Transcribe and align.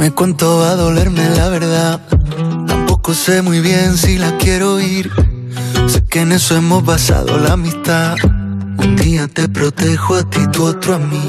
Dime 0.00 0.12
cuánto 0.12 0.56
va 0.56 0.70
a 0.70 0.76
dolerme 0.76 1.28
la 1.36 1.50
verdad. 1.50 2.00
Tampoco 2.66 3.12
sé 3.12 3.42
muy 3.42 3.60
bien 3.60 3.98
si 3.98 4.16
la 4.16 4.38
quiero 4.38 4.80
ir. 4.80 5.10
Sé 5.88 6.06
que 6.06 6.22
en 6.22 6.32
eso 6.32 6.56
hemos 6.56 6.82
basado 6.82 7.36
la 7.36 7.52
amistad. 7.52 8.16
Un 8.78 8.96
día 8.96 9.28
te 9.28 9.46
protejo 9.50 10.14
a 10.14 10.22
ti, 10.22 10.40
tu 10.52 10.64
otro 10.64 10.94
a 10.94 10.98
mí. 10.98 11.20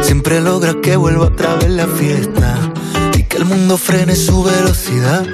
Siempre 0.00 0.40
logras 0.40 0.74
que 0.82 0.96
vuelva 0.96 1.26
otra 1.26 1.54
vez 1.54 1.70
la 1.70 1.86
fiesta 1.86 2.58
y 3.16 3.22
que 3.22 3.36
el 3.36 3.44
mundo 3.44 3.76
frene 3.76 4.16
su 4.16 4.42
velocidad. 4.42 5.24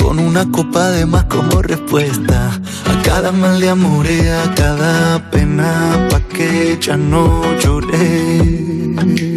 Con 0.00 0.20
una 0.20 0.48
copa 0.52 0.88
de 0.90 1.04
más 1.04 1.24
como 1.24 1.62
respuesta 1.62 2.60
a 2.86 3.02
cada 3.02 3.32
mal 3.32 3.60
de 3.60 3.70
amor 3.70 4.06
y 4.08 4.20
a 4.28 4.54
cada 4.54 5.32
pena 5.32 6.06
pa' 6.08 6.20
que 6.20 6.78
ya 6.80 6.96
no 6.96 7.42
lloré. 7.58 9.31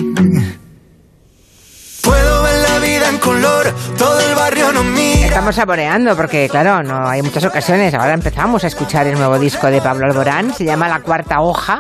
Estamos 5.23 5.55
saboreando 5.55 6.15
porque, 6.15 6.47
claro, 6.47 6.83
no 6.83 7.07
hay 7.07 7.23
muchas 7.23 7.43
ocasiones. 7.43 7.93
Ahora 7.93 8.13
empezamos 8.13 8.63
a 8.63 8.67
escuchar 8.67 9.07
el 9.07 9.17
nuevo 9.17 9.39
disco 9.39 9.67
de 9.67 9.81
Pablo 9.81 10.05
Alborán, 10.05 10.53
se 10.53 10.63
llama 10.63 10.87
La 10.87 10.99
Cuarta 10.99 11.41
Hoja. 11.41 11.79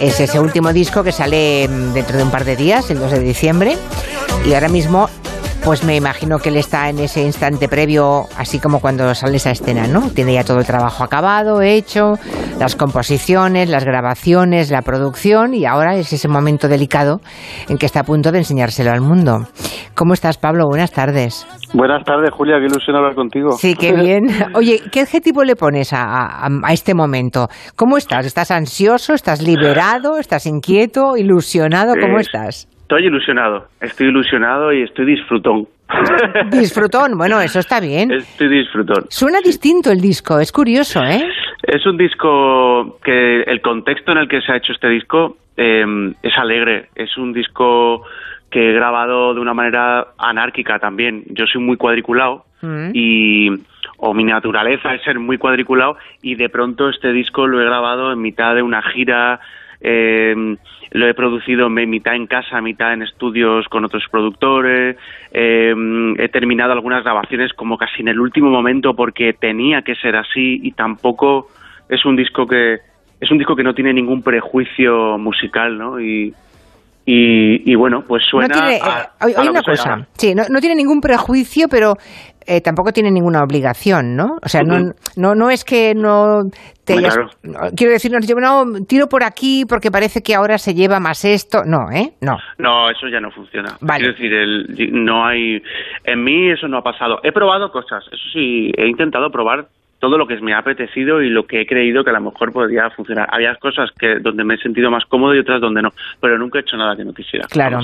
Es 0.00 0.18
ese 0.18 0.40
último 0.40 0.72
disco 0.72 1.04
que 1.04 1.12
sale 1.12 1.68
dentro 1.68 2.16
de 2.16 2.22
un 2.22 2.30
par 2.30 2.44
de 2.44 2.56
días, 2.56 2.90
el 2.90 2.98
2 2.98 3.12
de 3.12 3.20
diciembre. 3.20 3.76
Y 4.46 4.54
ahora 4.54 4.68
mismo 4.68 5.10
pues 5.66 5.82
me 5.82 5.96
imagino 5.96 6.38
que 6.38 6.50
él 6.50 6.56
está 6.56 6.88
en 6.88 7.00
ese 7.00 7.22
instante 7.22 7.68
previo, 7.68 8.28
así 8.36 8.60
como 8.60 8.78
cuando 8.78 9.12
sale 9.16 9.38
esa 9.38 9.50
escena, 9.50 9.88
¿no? 9.88 10.10
Tiene 10.10 10.32
ya 10.32 10.44
todo 10.44 10.60
el 10.60 10.64
trabajo 10.64 11.02
acabado, 11.02 11.60
hecho, 11.60 12.20
las 12.58 12.74
composiciones, 12.74 13.68
las 13.68 13.84
grabaciones, 13.84 14.70
la 14.70 14.82
producción 14.82 15.54
y 15.54 15.66
ahora 15.66 15.96
es 15.96 16.12
ese 16.12 16.28
momento 16.28 16.68
delicado 16.68 17.20
en 17.68 17.76
que 17.76 17.86
está 17.86 18.00
a 18.00 18.04
punto 18.04 18.32
de 18.32 18.38
enseñárselo 18.38 18.90
al 18.90 19.00
mundo. 19.00 19.40
¿Cómo 19.94 20.14
estás, 20.14 20.38
Pablo? 20.38 20.64
Buenas 20.68 20.92
tardes. 20.92 21.46
Buenas 21.74 22.04
tardes, 22.04 22.30
Julia, 22.30 22.56
qué 22.58 22.66
ilusión 22.66 22.96
hablar 22.96 23.14
contigo. 23.14 23.52
Sí, 23.52 23.74
qué 23.78 23.92
bien. 23.92 24.26
Oye, 24.54 24.80
¿qué 24.90 25.00
adjetivo 25.00 25.44
le 25.44 25.56
pones 25.56 25.92
a, 25.92 26.46
a, 26.46 26.72
este 26.72 26.94
momento? 26.94 27.48
¿Cómo 27.76 27.98
estás? 27.98 28.26
¿Estás 28.26 28.50
ansioso? 28.50 29.14
¿Estás 29.14 29.42
liberado? 29.42 30.18
¿Estás 30.18 30.46
inquieto? 30.46 31.16
¿Ilusionado? 31.16 31.94
¿Cómo 32.00 32.18
estás? 32.18 32.68
Estoy 32.82 33.06
ilusionado, 33.06 33.66
estoy 33.80 34.06
ilusionado 34.08 34.72
y 34.72 34.84
estoy 34.84 35.06
disfrutón. 35.06 35.66
Disfrutón, 36.50 37.16
bueno, 37.16 37.40
eso 37.40 37.58
está 37.58 37.80
bien. 37.80 38.12
Estoy 38.12 38.48
disfrutón. 38.48 39.06
Suena 39.08 39.38
distinto 39.40 39.90
el 39.90 40.00
disco, 40.00 40.38
es 40.38 40.52
curioso, 40.52 41.00
¿eh? 41.02 41.22
Es 41.66 41.84
un 41.84 41.96
disco 41.96 42.98
que 43.02 43.42
el 43.42 43.60
contexto 43.60 44.12
en 44.12 44.18
el 44.18 44.28
que 44.28 44.40
se 44.40 44.52
ha 44.52 44.56
hecho 44.56 44.72
este 44.72 44.88
disco 44.88 45.36
em, 45.56 46.14
es 46.22 46.36
alegre, 46.38 46.90
es 46.94 47.16
un 47.16 47.32
disco 47.32 48.04
que 48.50 48.70
he 48.70 48.72
grabado 48.72 49.34
de 49.34 49.40
una 49.40 49.54
manera 49.54 50.08
anárquica 50.16 50.78
también. 50.78 51.24
Yo 51.26 51.46
soy 51.46 51.60
muy 51.60 51.76
cuadriculado 51.76 52.44
mm. 52.62 52.90
y 52.94 53.50
o 53.98 54.14
mi 54.14 54.24
naturaleza 54.24 54.94
es 54.94 55.02
ser 55.02 55.18
muy 55.18 55.38
cuadriculado 55.38 55.96
y 56.22 56.34
de 56.36 56.48
pronto 56.48 56.88
este 56.88 57.12
disco 57.12 57.46
lo 57.46 57.60
he 57.60 57.64
grabado 57.64 58.12
en 58.12 58.20
mitad 58.20 58.54
de 58.54 58.62
una 58.62 58.82
gira 58.82 59.40
eh, 59.80 60.56
lo 60.92 61.08
he 61.08 61.14
producido 61.14 61.68
mitad 61.68 62.14
en 62.14 62.26
casa, 62.26 62.60
mitad 62.60 62.92
en 62.92 63.02
estudios 63.02 63.66
con 63.68 63.84
otros 63.84 64.04
productores. 64.10 64.96
Eh, 65.32 65.74
he 66.18 66.28
terminado 66.28 66.72
algunas 66.72 67.04
grabaciones 67.04 67.52
como 67.52 67.76
casi 67.76 68.02
en 68.02 68.08
el 68.08 68.20
último 68.20 68.50
momento 68.50 68.94
porque 68.94 69.32
tenía 69.32 69.82
que 69.82 69.94
ser 69.96 70.16
así 70.16 70.60
y 70.62 70.72
tampoco 70.72 71.48
es 71.88 72.04
un 72.04 72.16
disco 72.16 72.46
que 72.46 72.78
es 73.20 73.30
un 73.30 73.38
disco 73.38 73.56
que 73.56 73.62
no 73.62 73.74
tiene 73.74 73.94
ningún 73.94 74.22
prejuicio 74.22 75.16
musical, 75.18 75.78
¿no? 75.78 76.00
Y, 76.00 76.34
y, 77.08 77.74
bueno, 77.76 78.02
pues 78.06 78.24
suena. 78.28 78.74
Eh, 78.74 78.80
hay 79.20 79.48
una 79.48 79.62
cosa. 79.62 80.06
Sí, 80.14 80.34
no, 80.34 80.42
no, 80.50 80.58
tiene 80.58 80.74
ningún 80.74 81.00
prejuicio, 81.00 81.68
pero 81.70 81.94
eh, 82.44 82.60
tampoco 82.60 82.90
tiene 82.90 83.12
ninguna 83.12 83.44
obligación, 83.44 84.16
¿no? 84.16 84.38
O 84.42 84.48
sea, 84.48 84.62
no, 84.62 84.92
no, 85.16 85.34
no 85.36 85.50
es 85.50 85.64
que 85.64 85.94
no 85.94 86.42
te 86.84 86.96
Quiero 87.76 87.92
decir, 87.92 88.10
no, 88.10 88.64
no, 88.64 88.84
tiro 88.86 89.06
por 89.06 89.22
aquí 89.22 89.64
porque 89.68 89.92
parece 89.92 90.20
que 90.20 90.34
ahora 90.34 90.58
se 90.58 90.74
lleva 90.74 90.98
más 90.98 91.24
esto. 91.24 91.62
No, 91.64 91.90
¿eh? 91.92 92.14
No. 92.20 92.38
No, 92.58 92.90
eso 92.90 93.06
ya 93.08 93.20
no 93.20 93.30
funciona. 93.30 93.76
Quiero 93.78 94.12
decir, 94.12 94.32
el, 94.32 94.66
no 94.92 95.26
hay... 95.26 95.62
En 96.04 96.24
mí 96.24 96.50
eso 96.50 96.66
no 96.66 96.78
ha 96.78 96.82
pasado. 96.82 97.20
He 97.22 97.30
probado 97.30 97.70
cosas, 97.70 98.04
eso 98.06 98.28
sí, 98.32 98.72
he 98.76 98.88
intentado 98.88 99.30
probar 99.30 99.66
todo 99.98 100.18
lo 100.18 100.26
que 100.26 100.38
me 100.40 100.54
ha 100.54 100.58
apetecido 100.58 101.22
y 101.22 101.30
lo 101.30 101.46
que 101.46 101.62
he 101.62 101.66
creído 101.66 102.04
que 102.04 102.10
a 102.10 102.14
lo 102.14 102.20
mejor 102.20 102.52
podría 102.52 102.90
funcionar. 102.90 103.28
Había 103.32 103.54
cosas 103.56 103.90
que 103.98 104.18
donde 104.20 104.44
me 104.44 104.54
he 104.54 104.58
sentido 104.58 104.90
más 104.90 105.04
cómodo 105.06 105.34
y 105.34 105.38
otras 105.38 105.60
donde 105.60 105.82
no, 105.82 105.90
pero 106.20 106.38
nunca 106.38 106.58
he 106.58 106.62
hecho 106.62 106.76
nada 106.76 106.96
que 106.96 107.04
no 107.04 107.12
quisiera. 107.12 107.46
Claro. 107.48 107.80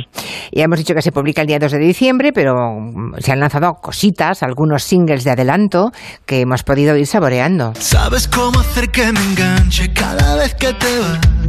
Ya 0.52 0.64
hemos 0.64 0.78
dicho 0.78 0.94
que 0.94 1.02
se 1.02 1.12
publica 1.12 1.40
el 1.40 1.46
día 1.46 1.58
2 1.58 1.72
de 1.72 1.78
diciembre, 1.78 2.32
pero 2.32 2.78
se 3.18 3.32
han 3.32 3.40
lanzado 3.40 3.74
cositas, 3.82 4.42
algunos 4.42 4.82
singles 4.82 5.24
de 5.24 5.30
adelanto 5.30 5.90
que 6.26 6.40
hemos 6.40 6.62
podido 6.62 6.96
ir 6.96 7.06
saboreando. 7.06 7.74
¿Sabes 7.74 8.28
cómo 8.28 8.60
hacer 8.60 8.90
que 8.90 9.12
me 9.12 9.20
enganche 9.20 9.92
cada 9.92 10.36
vez 10.36 10.54
que 10.54 10.72
te 10.74 10.98
vas? 10.98 11.41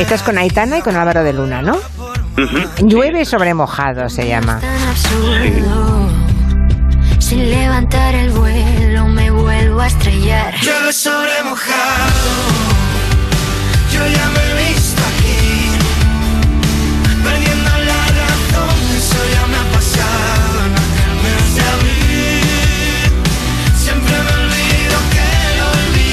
Estás 0.00 0.22
con 0.22 0.38
Aitana 0.38 0.78
y 0.78 0.80
con 0.80 0.96
Álvaro 0.96 1.22
de 1.22 1.34
Luna, 1.34 1.60
¿no? 1.60 1.78
Llueve 2.78 3.26
sobre 3.26 3.52
mojado 3.52 4.08
se 4.08 4.26
llama. 4.26 4.58
Sin 7.18 7.50
levantar 7.50 8.14
el 8.14 8.30
vuelo 8.30 9.06
me 9.08 9.30
vuelvo 9.30 9.80
a 9.80 9.86
estrellar. 9.86 10.54
Llueve 10.62 10.92
sobre 10.94 11.42
mojado. 11.44 12.12
Yo 13.92 14.06
ya 14.06 14.28
me 14.30 14.40
he 14.40 14.72
visto 14.72 15.02
aquí. 15.02 15.39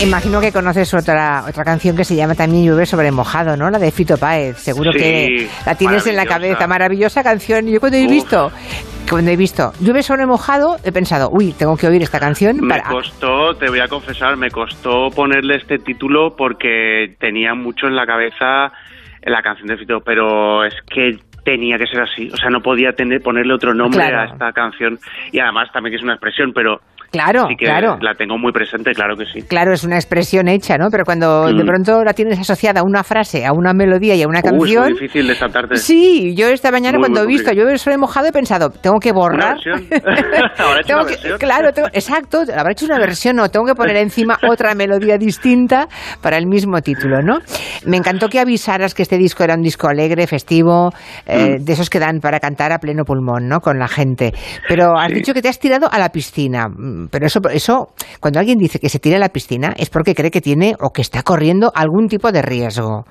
Imagino 0.04 0.40
que 0.40 0.52
conoces 0.52 0.94
otra 0.94 1.44
otra 1.50 1.64
canción 1.64 1.96
que 1.96 2.04
se 2.04 2.16
llama 2.16 2.36
también 2.36 2.66
Llueve 2.66 2.86
sobre 2.86 3.12
mojado, 3.12 3.58
¿no? 3.58 3.70
La 3.72 3.80
de 3.80 3.92
Fito 3.92 4.18
Páez. 4.18 4.58
Seguro 4.60 4.92
que 4.92 5.48
la 5.66 5.74
tienes 5.74 6.06
en 6.06 6.16
la 6.16 6.26
cabeza. 6.26 6.68
Maravillosa 6.68 7.24
canción. 7.24 7.66
Yo 7.68 7.80
cuando 7.80 7.98
he 7.98 8.08
visto 8.08 8.52
cuando 9.10 9.32
he 9.32 9.36
visto 9.36 9.72
Llueve 9.80 10.04
sobre 10.04 10.28
mojado, 10.28 10.78
he 10.84 10.92
pensado, 10.92 11.30
uy, 11.32 11.54
tengo 11.54 11.76
que 11.76 11.88
oír 11.88 12.04
esta 12.04 12.20
canción. 12.20 12.58
Me 12.62 12.80
costó, 12.84 13.56
te 13.56 13.70
voy 13.70 13.80
a 13.80 13.88
confesar, 13.88 14.38
me 14.38 14.52
costó 14.52 15.10
ponerle 15.10 15.56
este 15.56 15.80
título 15.80 16.36
porque 16.38 17.16
tenía 17.20 17.56
mucho 17.56 17.88
en 17.88 17.96
la 17.96 18.06
cabeza 18.06 18.72
la 19.24 19.42
canción 19.42 19.68
de 19.68 19.78
Fito, 19.78 20.02
pero 20.06 20.64
es 20.64 20.76
que 20.94 21.18
tenía 21.44 21.78
que 21.78 21.88
ser 21.88 22.02
así. 22.02 22.30
O 22.32 22.38
sea, 22.38 22.50
no 22.50 22.62
podía 22.62 22.92
tener, 22.92 23.22
ponerle 23.22 23.54
otro 23.54 23.74
nombre 23.74 24.04
a 24.04 24.26
esta 24.26 24.52
canción. 24.52 25.00
Y 25.32 25.40
además 25.40 25.72
también 25.72 25.94
que 25.94 25.98
es 25.98 26.04
una 26.04 26.14
expresión, 26.14 26.52
pero 26.54 26.82
Claro, 27.12 27.48
claro. 27.58 27.98
La 28.02 28.14
tengo 28.16 28.38
muy 28.38 28.52
presente, 28.52 28.92
claro 28.94 29.16
que 29.16 29.26
sí. 29.26 29.42
Claro, 29.44 29.74
es 29.74 29.84
una 29.84 29.96
expresión 29.96 30.48
hecha, 30.48 30.78
¿no? 30.78 30.90
Pero 30.92 31.06
cuando 31.06 31.48
de 31.48 31.64
mm. 31.64 31.66
pronto 31.66 32.04
la 32.04 32.14
tienes 32.14 32.40
asociada 32.40 32.82
a 32.82 32.84
una 32.84 33.04
frase, 33.04 33.46
a 33.46 33.54
una 33.54 33.74
melodía 33.74 34.16
y 34.16 34.24
a 34.24 34.28
una 34.28 34.42
canción. 34.42 34.92
es 34.92 35.00
difícil 35.00 35.28
de 35.28 35.36
saltarte. 35.36 35.78
Sí, 35.78 36.36
yo 36.36 36.48
esta 36.50 36.72
mañana 36.72 36.98
cuando 37.00 37.24
he 37.24 37.28
visto 37.28 37.52
Yo 37.54 37.66
soy 37.78 37.98
mojado 37.98 38.28
he 38.28 38.32
pensado, 38.32 38.70
tengo 38.70 39.00
que 39.00 39.12
borrar. 39.12 39.58
¿Habrá 40.58 40.82
hecho 40.82 41.38
Claro, 41.40 41.70
exacto, 41.94 42.42
habrá 42.56 42.72
hecho 42.72 42.86
una 42.86 42.98
versión 42.98 43.40
o 43.40 43.50
tengo 43.50 43.66
que 43.66 43.76
poner 43.76 43.98
encima 43.98 44.38
otra 44.50 44.76
melodía 44.76 45.18
distinta 45.18 45.88
para 46.22 46.38
el 46.38 46.48
mismo 46.48 46.82
título, 46.82 47.22
¿no? 47.22 47.40
Me 47.86 47.98
encantó 47.98 48.28
que 48.28 48.40
avisaras 48.40 48.94
que 48.94 49.04
este 49.04 49.18
disco 49.18 49.44
era 49.44 49.56
un 49.56 49.62
disco 49.62 49.88
alegre, 49.88 50.28
festivo, 50.28 50.92
eh, 51.26 51.58
mm. 51.60 51.64
de 51.64 51.74
esos 51.74 51.90
que 51.90 52.00
dan 52.00 52.20
para 52.20 52.40
cantar 52.40 52.72
a 52.72 52.80
pleno 52.80 53.04
pulmón, 53.06 53.48
¿no? 53.48 53.60
Con 53.60 53.80
la 53.80 53.88
gente. 53.88 54.34
Pero 54.68 54.98
has 54.98 55.12
dicho 55.12 55.34
que 55.34 55.42
te 55.42 55.50
has 55.50 55.60
tirado 55.60 55.88
a 55.92 56.00
la 56.00 56.10
piscina 56.10 56.68
pero 57.12 57.26
eso, 57.26 57.40
eso, 57.52 57.90
cuando 58.20 58.40
alguien 58.40 58.58
dice 58.58 58.80
que 58.80 58.90
se 58.90 59.00
tira 59.00 59.18
a 59.18 59.20
la 59.20 59.30
piscina 59.30 59.74
es 59.78 59.90
porque 59.90 60.16
cree 60.16 60.32
que 60.32 60.42
tiene 60.42 60.74
o 60.80 60.92
que 60.94 61.02
está 61.02 61.24
corriendo 61.24 61.72
algún 61.76 62.08
tipo 62.08 62.32
de 62.32 62.42
riesgo. 62.42 63.06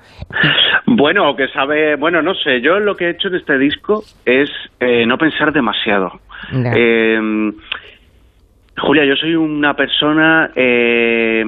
Bueno, 0.85 1.29
o 1.29 1.35
que 1.35 1.47
sabe, 1.49 1.95
bueno, 1.95 2.21
no 2.21 2.33
sé, 2.33 2.61
yo 2.61 2.79
lo 2.79 2.95
que 2.95 3.05
he 3.05 3.09
hecho 3.11 3.27
en 3.27 3.35
este 3.35 3.57
disco 3.57 4.03
es 4.25 4.49
eh, 4.79 5.05
no 5.05 5.17
pensar 5.17 5.51
demasiado. 5.51 6.11
Eh, 6.53 7.19
Julia, 8.79 9.05
yo 9.05 9.15
soy 9.15 9.35
una 9.35 9.73
persona 9.73 10.51
eh, 10.55 11.43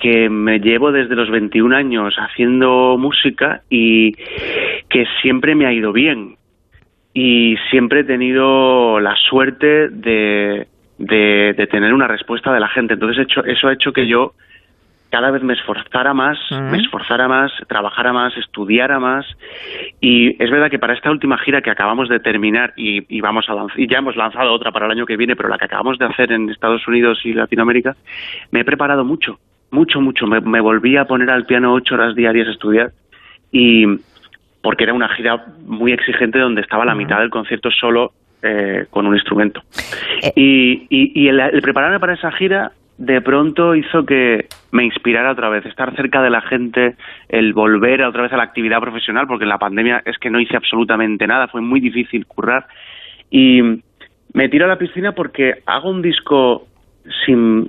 que 0.00 0.30
me 0.30 0.58
llevo 0.58 0.90
desde 0.90 1.14
los 1.14 1.30
21 1.30 1.76
años 1.76 2.14
haciendo 2.16 2.96
música 2.98 3.60
y 3.68 4.12
que 4.88 5.04
siempre 5.20 5.54
me 5.54 5.66
ha 5.66 5.72
ido 5.72 5.92
bien. 5.92 6.36
Y 7.12 7.56
siempre 7.70 8.00
he 8.00 8.04
tenido 8.04 9.00
la 9.00 9.14
suerte 9.16 9.90
de, 9.90 10.66
de, 10.98 11.68
tener 11.70 11.92
una 11.94 12.06
respuesta 12.06 12.52
de 12.52 12.60
la 12.60 12.68
gente. 12.68 12.94
Entonces 12.94 13.24
hecho, 13.24 13.44
eso 13.44 13.68
ha 13.68 13.72
hecho 13.72 13.92
que 13.92 14.06
yo 14.06 14.32
cada 15.10 15.30
vez 15.30 15.42
me 15.42 15.52
esforzara 15.52 16.14
más, 16.14 16.38
me 16.50 16.78
esforzara 16.78 17.28
más, 17.28 17.52
trabajara 17.68 18.14
más, 18.14 18.34
estudiara 18.38 18.98
más. 18.98 19.26
Y 20.00 20.42
es 20.42 20.50
verdad 20.50 20.70
que 20.70 20.78
para 20.78 20.94
esta 20.94 21.10
última 21.10 21.36
gira 21.36 21.60
que 21.60 21.70
acabamos 21.70 22.08
de 22.08 22.18
terminar 22.18 22.72
y, 22.76 23.20
vamos 23.20 23.46
a 23.50 23.66
y 23.76 23.86
ya 23.86 23.98
hemos 23.98 24.16
lanzado 24.16 24.52
otra 24.54 24.72
para 24.72 24.86
el 24.86 24.92
año 24.92 25.04
que 25.04 25.18
viene, 25.18 25.36
pero 25.36 25.50
la 25.50 25.58
que 25.58 25.66
acabamos 25.66 25.98
de 25.98 26.06
hacer 26.06 26.32
en 26.32 26.48
Estados 26.48 26.88
Unidos 26.88 27.20
y 27.24 27.34
Latinoamérica, 27.34 27.94
me 28.52 28.60
he 28.60 28.64
preparado 28.64 29.04
mucho, 29.04 29.38
mucho, 29.70 30.00
mucho. 30.00 30.26
Me, 30.26 30.40
me 30.40 30.60
volví 30.60 30.96
a 30.96 31.04
poner 31.04 31.28
al 31.28 31.44
piano 31.44 31.74
ocho 31.74 31.94
horas 31.94 32.16
diarias 32.16 32.48
a 32.48 32.52
estudiar 32.52 32.92
y 33.50 33.84
porque 34.62 34.84
era 34.84 34.94
una 34.94 35.10
gira 35.10 35.44
muy 35.66 35.92
exigente 35.92 36.38
donde 36.38 36.62
estaba 36.62 36.86
la 36.86 36.94
mitad 36.94 37.18
del 37.18 37.28
concierto 37.28 37.70
solo 37.70 38.12
eh, 38.42 38.86
con 38.90 39.06
un 39.06 39.14
instrumento. 39.14 39.62
Eh. 40.22 40.32
Y, 40.34 40.86
y, 40.90 41.28
el, 41.28 41.62
prepararme 41.62 42.00
para 42.00 42.14
esa 42.14 42.32
gira 42.32 42.72
de 42.98 43.20
pronto 43.20 43.74
hizo 43.74 44.04
que 44.04 44.46
me 44.70 44.84
inspirara 44.84 45.32
otra 45.32 45.48
vez, 45.48 45.64
estar 45.66 45.94
cerca 45.96 46.22
de 46.22 46.30
la 46.30 46.40
gente, 46.40 46.96
el 47.28 47.52
volver 47.52 48.02
otra 48.02 48.22
vez 48.22 48.32
a 48.32 48.36
la 48.36 48.44
actividad 48.44 48.80
profesional, 48.80 49.26
porque 49.26 49.44
en 49.44 49.48
la 49.48 49.58
pandemia 49.58 50.02
es 50.04 50.18
que 50.18 50.30
no 50.30 50.40
hice 50.40 50.56
absolutamente 50.56 51.26
nada, 51.26 51.48
fue 51.48 51.60
muy 51.60 51.80
difícil 51.80 52.26
currar. 52.26 52.66
Y 53.30 53.62
me 54.32 54.48
tiro 54.48 54.66
a 54.66 54.68
la 54.68 54.78
piscina 54.78 55.12
porque 55.12 55.62
hago 55.66 55.90
un 55.90 56.02
disco 56.02 56.66
sin 57.26 57.68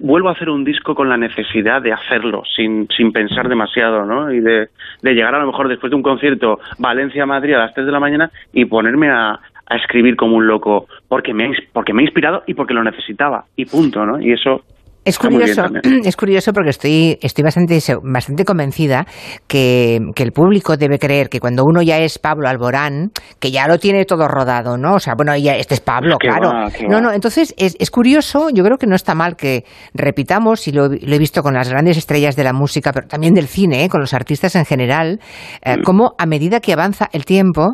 vuelvo 0.00 0.28
a 0.28 0.32
hacer 0.32 0.50
un 0.50 0.64
disco 0.64 0.96
con 0.96 1.08
la 1.08 1.16
necesidad 1.16 1.80
de 1.80 1.92
hacerlo 1.92 2.42
sin, 2.56 2.88
sin 2.88 3.12
pensar 3.12 3.48
demasiado 3.48 4.04
¿no? 4.04 4.32
y 4.32 4.40
de, 4.40 4.68
de 5.00 5.14
llegar 5.14 5.34
a 5.36 5.38
lo 5.38 5.46
mejor 5.46 5.68
después 5.68 5.90
de 5.90 5.96
un 5.96 6.02
concierto 6.02 6.58
Valencia-Madrid 6.78 7.54
a 7.54 7.58
las 7.58 7.74
3 7.74 7.86
de 7.86 7.92
la 7.92 8.00
mañana 8.00 8.30
y 8.52 8.64
ponerme 8.64 9.10
a, 9.10 9.38
a 9.72 9.76
escribir 9.76 10.16
como 10.16 10.36
un 10.36 10.46
loco 10.46 10.86
porque 11.08 11.32
me, 11.32 11.50
porque 11.72 11.92
me 11.92 12.02
ha 12.02 12.04
inspirado 12.04 12.42
y 12.46 12.54
porque 12.54 12.74
lo 12.74 12.82
necesitaba 12.84 13.44
y 13.56 13.64
punto, 13.64 14.04
¿no? 14.04 14.20
Y 14.20 14.32
eso 14.32 14.62
es 15.04 15.18
curioso, 15.18 15.64
es 16.04 16.16
curioso 16.16 16.52
porque 16.52 16.70
estoy, 16.70 17.18
estoy 17.20 17.42
bastante, 17.42 17.78
bastante 18.04 18.44
convencida 18.44 19.04
que, 19.48 20.00
que, 20.14 20.22
el 20.22 20.30
público 20.32 20.76
debe 20.76 20.98
creer 20.98 21.28
que 21.28 21.40
cuando 21.40 21.64
uno 21.64 21.82
ya 21.82 21.98
es 21.98 22.18
Pablo 22.18 22.48
Alborán, 22.48 23.10
que 23.40 23.50
ya 23.50 23.66
lo 23.66 23.78
tiene 23.78 24.04
todo 24.04 24.28
rodado, 24.28 24.78
¿no? 24.78 24.94
O 24.94 25.00
sea, 25.00 25.14
bueno, 25.16 25.36
ya 25.36 25.56
este 25.56 25.74
es 25.74 25.80
Pablo, 25.80 26.18
claro. 26.18 26.68
no, 26.88 27.00
no, 27.00 27.12
entonces 27.12 27.52
es, 27.58 27.76
es, 27.80 27.90
curioso, 27.90 28.48
yo 28.50 28.62
creo 28.62 28.78
que 28.78 28.86
no 28.86 28.94
está 28.94 29.14
mal 29.14 29.34
que 29.36 29.64
repitamos, 29.92 30.68
y 30.68 30.72
lo, 30.72 30.86
he 30.92 31.18
visto 31.18 31.42
con 31.42 31.54
las 31.54 31.68
grandes 31.68 31.96
estrellas 31.96 32.36
de 32.36 32.44
la 32.44 32.52
música, 32.52 32.92
pero 32.92 33.08
también 33.08 33.34
del 33.34 33.48
cine, 33.48 33.84
¿eh? 33.84 33.88
con 33.88 34.00
los 34.00 34.14
artistas 34.14 34.54
en 34.54 34.64
general, 34.64 35.18
eh, 35.64 35.78
mm. 35.78 35.82
como 35.82 36.14
a 36.16 36.26
medida 36.26 36.60
que 36.60 36.72
avanza 36.72 37.08
el 37.12 37.24
tiempo, 37.24 37.72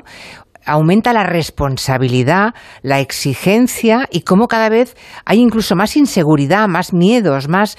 aumenta 0.69 1.13
la 1.13 1.25
responsabilidad, 1.25 2.55
la 2.83 3.01
exigencia 3.01 4.07
y 4.11 4.21
cómo 4.21 4.47
cada 4.47 4.69
vez 4.69 4.97
hay 5.25 5.41
incluso 5.41 5.75
más 5.75 5.97
inseguridad, 5.97 6.69
más 6.69 6.93
miedos, 6.93 7.49
más... 7.49 7.77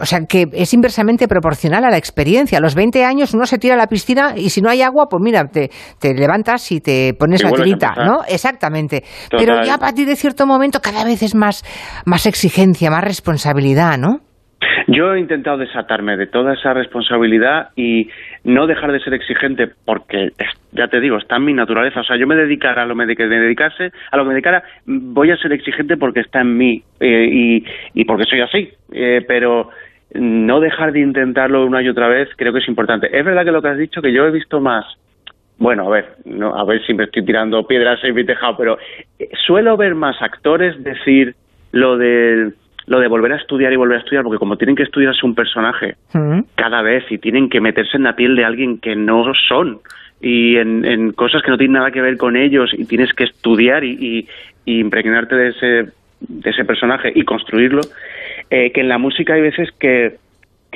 O 0.00 0.04
sea, 0.04 0.20
que 0.26 0.46
es 0.52 0.74
inversamente 0.74 1.28
proporcional 1.28 1.84
a 1.84 1.90
la 1.90 1.96
experiencia. 1.96 2.58
A 2.58 2.60
los 2.60 2.74
20 2.74 3.04
años 3.04 3.32
uno 3.34 3.46
se 3.46 3.58
tira 3.58 3.74
a 3.74 3.76
la 3.76 3.86
piscina 3.86 4.34
y 4.36 4.50
si 4.50 4.60
no 4.60 4.68
hay 4.68 4.82
agua, 4.82 5.06
pues 5.08 5.22
mira, 5.22 5.44
te, 5.44 5.70
levantas 6.14 6.72
y 6.72 6.80
te 6.80 7.14
pones 7.14 7.42
la 7.42 7.52
tirita, 7.52 7.94
¿no? 8.04 8.24
Exactamente. 8.26 9.04
Pero 9.30 9.64
ya 9.64 9.74
a 9.74 9.78
partir 9.78 10.08
de 10.08 10.16
cierto 10.16 10.44
momento 10.46 10.80
cada 10.80 11.04
vez 11.04 11.22
es 11.22 11.36
más, 11.36 11.64
más 12.04 12.26
exigencia, 12.26 12.90
más 12.90 13.04
responsabilidad, 13.04 13.96
¿no? 13.96 14.25
Yo 14.86 15.14
he 15.14 15.20
intentado 15.20 15.58
desatarme 15.58 16.16
de 16.16 16.26
toda 16.26 16.54
esa 16.54 16.72
responsabilidad 16.74 17.70
y 17.76 18.08
no 18.44 18.66
dejar 18.66 18.92
de 18.92 19.00
ser 19.00 19.14
exigente 19.14 19.68
porque, 19.84 20.32
ya 20.72 20.88
te 20.88 21.00
digo, 21.00 21.18
está 21.18 21.36
en 21.36 21.44
mi 21.44 21.54
naturaleza. 21.54 22.00
O 22.00 22.04
sea, 22.04 22.16
yo 22.16 22.26
me 22.26 22.36
dedicara 22.36 22.82
a 22.82 22.86
lo 22.86 22.94
que 22.94 23.04
me 23.04 23.04
a 23.04 24.16
lo 24.16 24.22
que 24.22 24.28
me 24.28 24.34
dedicara, 24.34 24.62
voy 24.86 25.30
a 25.30 25.36
ser 25.36 25.52
exigente 25.52 25.96
porque 25.96 26.20
está 26.20 26.40
en 26.40 26.56
mí 26.56 26.82
eh, 27.00 27.62
y, 27.94 28.04
porque 28.04 28.24
soy 28.24 28.40
así. 28.40 28.70
Eh, 28.92 29.24
pero 29.26 29.70
no 30.14 30.60
dejar 30.60 30.92
de 30.92 31.00
intentarlo 31.00 31.66
una 31.66 31.82
y 31.82 31.88
otra 31.88 32.08
vez 32.08 32.28
creo 32.36 32.52
que 32.52 32.60
es 32.60 32.68
importante. 32.68 33.08
Es 33.16 33.24
verdad 33.24 33.44
que 33.44 33.52
lo 33.52 33.62
que 33.62 33.68
has 33.68 33.78
dicho, 33.78 34.00
que 34.00 34.12
yo 34.12 34.26
he 34.26 34.30
visto 34.30 34.60
más 34.60 34.84
bueno, 35.58 35.86
a 35.86 35.90
ver, 35.90 36.16
no, 36.26 36.54
a 36.54 36.64
ver 36.64 36.84
si 36.86 36.92
me 36.92 37.04
estoy 37.04 37.24
tirando 37.24 37.66
piedras 37.66 37.98
en 38.04 38.14
mi 38.14 38.26
tejado, 38.26 38.58
pero 38.58 38.78
eh, 39.18 39.30
suelo 39.46 39.76
ver 39.78 39.94
más 39.94 40.20
actores 40.20 40.82
decir 40.84 41.34
lo 41.72 41.96
del 41.96 42.54
lo 42.86 43.00
de 43.00 43.08
volver 43.08 43.32
a 43.32 43.36
estudiar 43.36 43.72
y 43.72 43.76
volver 43.76 43.98
a 43.98 44.00
estudiar, 44.00 44.22
porque 44.22 44.38
como 44.38 44.56
tienen 44.56 44.76
que 44.76 44.84
estudiarse 44.84 45.26
un 45.26 45.34
personaje 45.34 45.96
cada 46.54 46.82
vez 46.82 47.04
y 47.10 47.18
tienen 47.18 47.48
que 47.48 47.60
meterse 47.60 47.96
en 47.96 48.04
la 48.04 48.14
piel 48.14 48.36
de 48.36 48.44
alguien 48.44 48.78
que 48.78 48.94
no 48.94 49.24
son 49.48 49.80
y 50.20 50.56
en, 50.56 51.12
cosas 51.12 51.42
que 51.42 51.50
no 51.50 51.58
tienen 51.58 51.74
nada 51.74 51.90
que 51.90 52.00
ver 52.00 52.16
con 52.16 52.36
ellos 52.36 52.70
y 52.72 52.86
tienes 52.86 53.12
que 53.12 53.24
estudiar 53.24 53.84
y, 53.84 54.26
y, 54.64 54.80
impregnarte 54.80 55.36
de 55.36 55.48
ese, 55.48 55.92
de 56.20 56.50
ese 56.50 56.64
personaje 56.64 57.12
y 57.14 57.22
construirlo, 57.24 57.82
eh, 58.50 58.72
que 58.72 58.80
en 58.80 58.88
la 58.88 58.98
música 58.98 59.34
hay 59.34 59.42
veces 59.42 59.70
que 59.78 60.16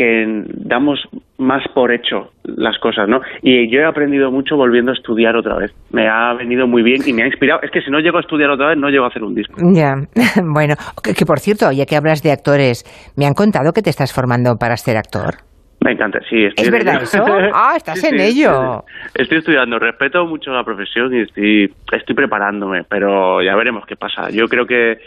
que 0.00 0.44
damos 0.55 0.99
más 1.37 1.62
por 1.75 1.93
hecho 1.93 2.31
las 2.44 2.79
cosas, 2.79 3.06
¿no? 3.06 3.20
Y 3.43 3.70
yo 3.70 3.81
he 3.81 3.85
aprendido 3.85 4.31
mucho 4.31 4.56
volviendo 4.56 4.93
a 4.93 4.94
estudiar 4.94 5.37
otra 5.37 5.56
vez. 5.56 5.75
Me 5.93 6.08
ha 6.08 6.32
venido 6.32 6.67
muy 6.67 6.82
bien 6.82 7.02
y 7.05 7.12
me 7.12 7.23
ha 7.23 7.26
inspirado. 7.26 7.61
Es 7.62 7.70
que 7.70 7.82
si 7.82 7.91
no 7.91 7.99
llego 8.00 8.17
a 8.17 8.23
estudiar 8.23 8.49
otra 8.49 8.69
vez, 8.69 8.79
no 8.79 8.88
llego 8.88 9.05
a 9.05 9.08
hacer 9.08 9.23
un 9.23 9.35
disco. 9.35 9.55
Ya, 9.75 9.94
bueno, 10.43 10.75
que, 11.02 11.26
por 11.26 11.38
cierto, 11.38 11.70
ya 11.70 11.85
que 11.85 11.97
hablas 11.97 12.23
de 12.23 12.32
actores, 12.32 12.85
me 13.14 13.26
han 13.26 13.35
contado 13.35 13.75
que 13.75 13.82
te 13.82 13.91
estás 13.91 14.11
formando 14.14 14.56
para 14.56 14.75
ser 14.79 14.97
actor. 14.97 15.35
Me 15.85 15.93
encanta, 15.93 16.19
sí. 16.31 16.46
¿Es 16.56 16.70
verdad 16.70 17.03
eso? 17.03 17.23
Ah, 17.55 17.75
estás 17.76 18.03
en 18.05 18.20
ello. 18.20 18.85
Estoy, 19.14 19.38
estudiando, 19.38 19.79
respeto 19.79 20.25
mucho 20.25 20.50
la 20.50 20.64
profesión 20.64 21.14
y 21.14 21.20
estoy, 21.20 21.75
estoy 21.93 22.14
preparándome, 22.14 22.85
pero 22.88 23.43
ya 23.43 23.55
veremos 23.55 23.85
qué 23.87 23.96
pasa. 23.96 24.31
Yo 24.31 24.46
creo 24.46 24.67
que 24.67 24.99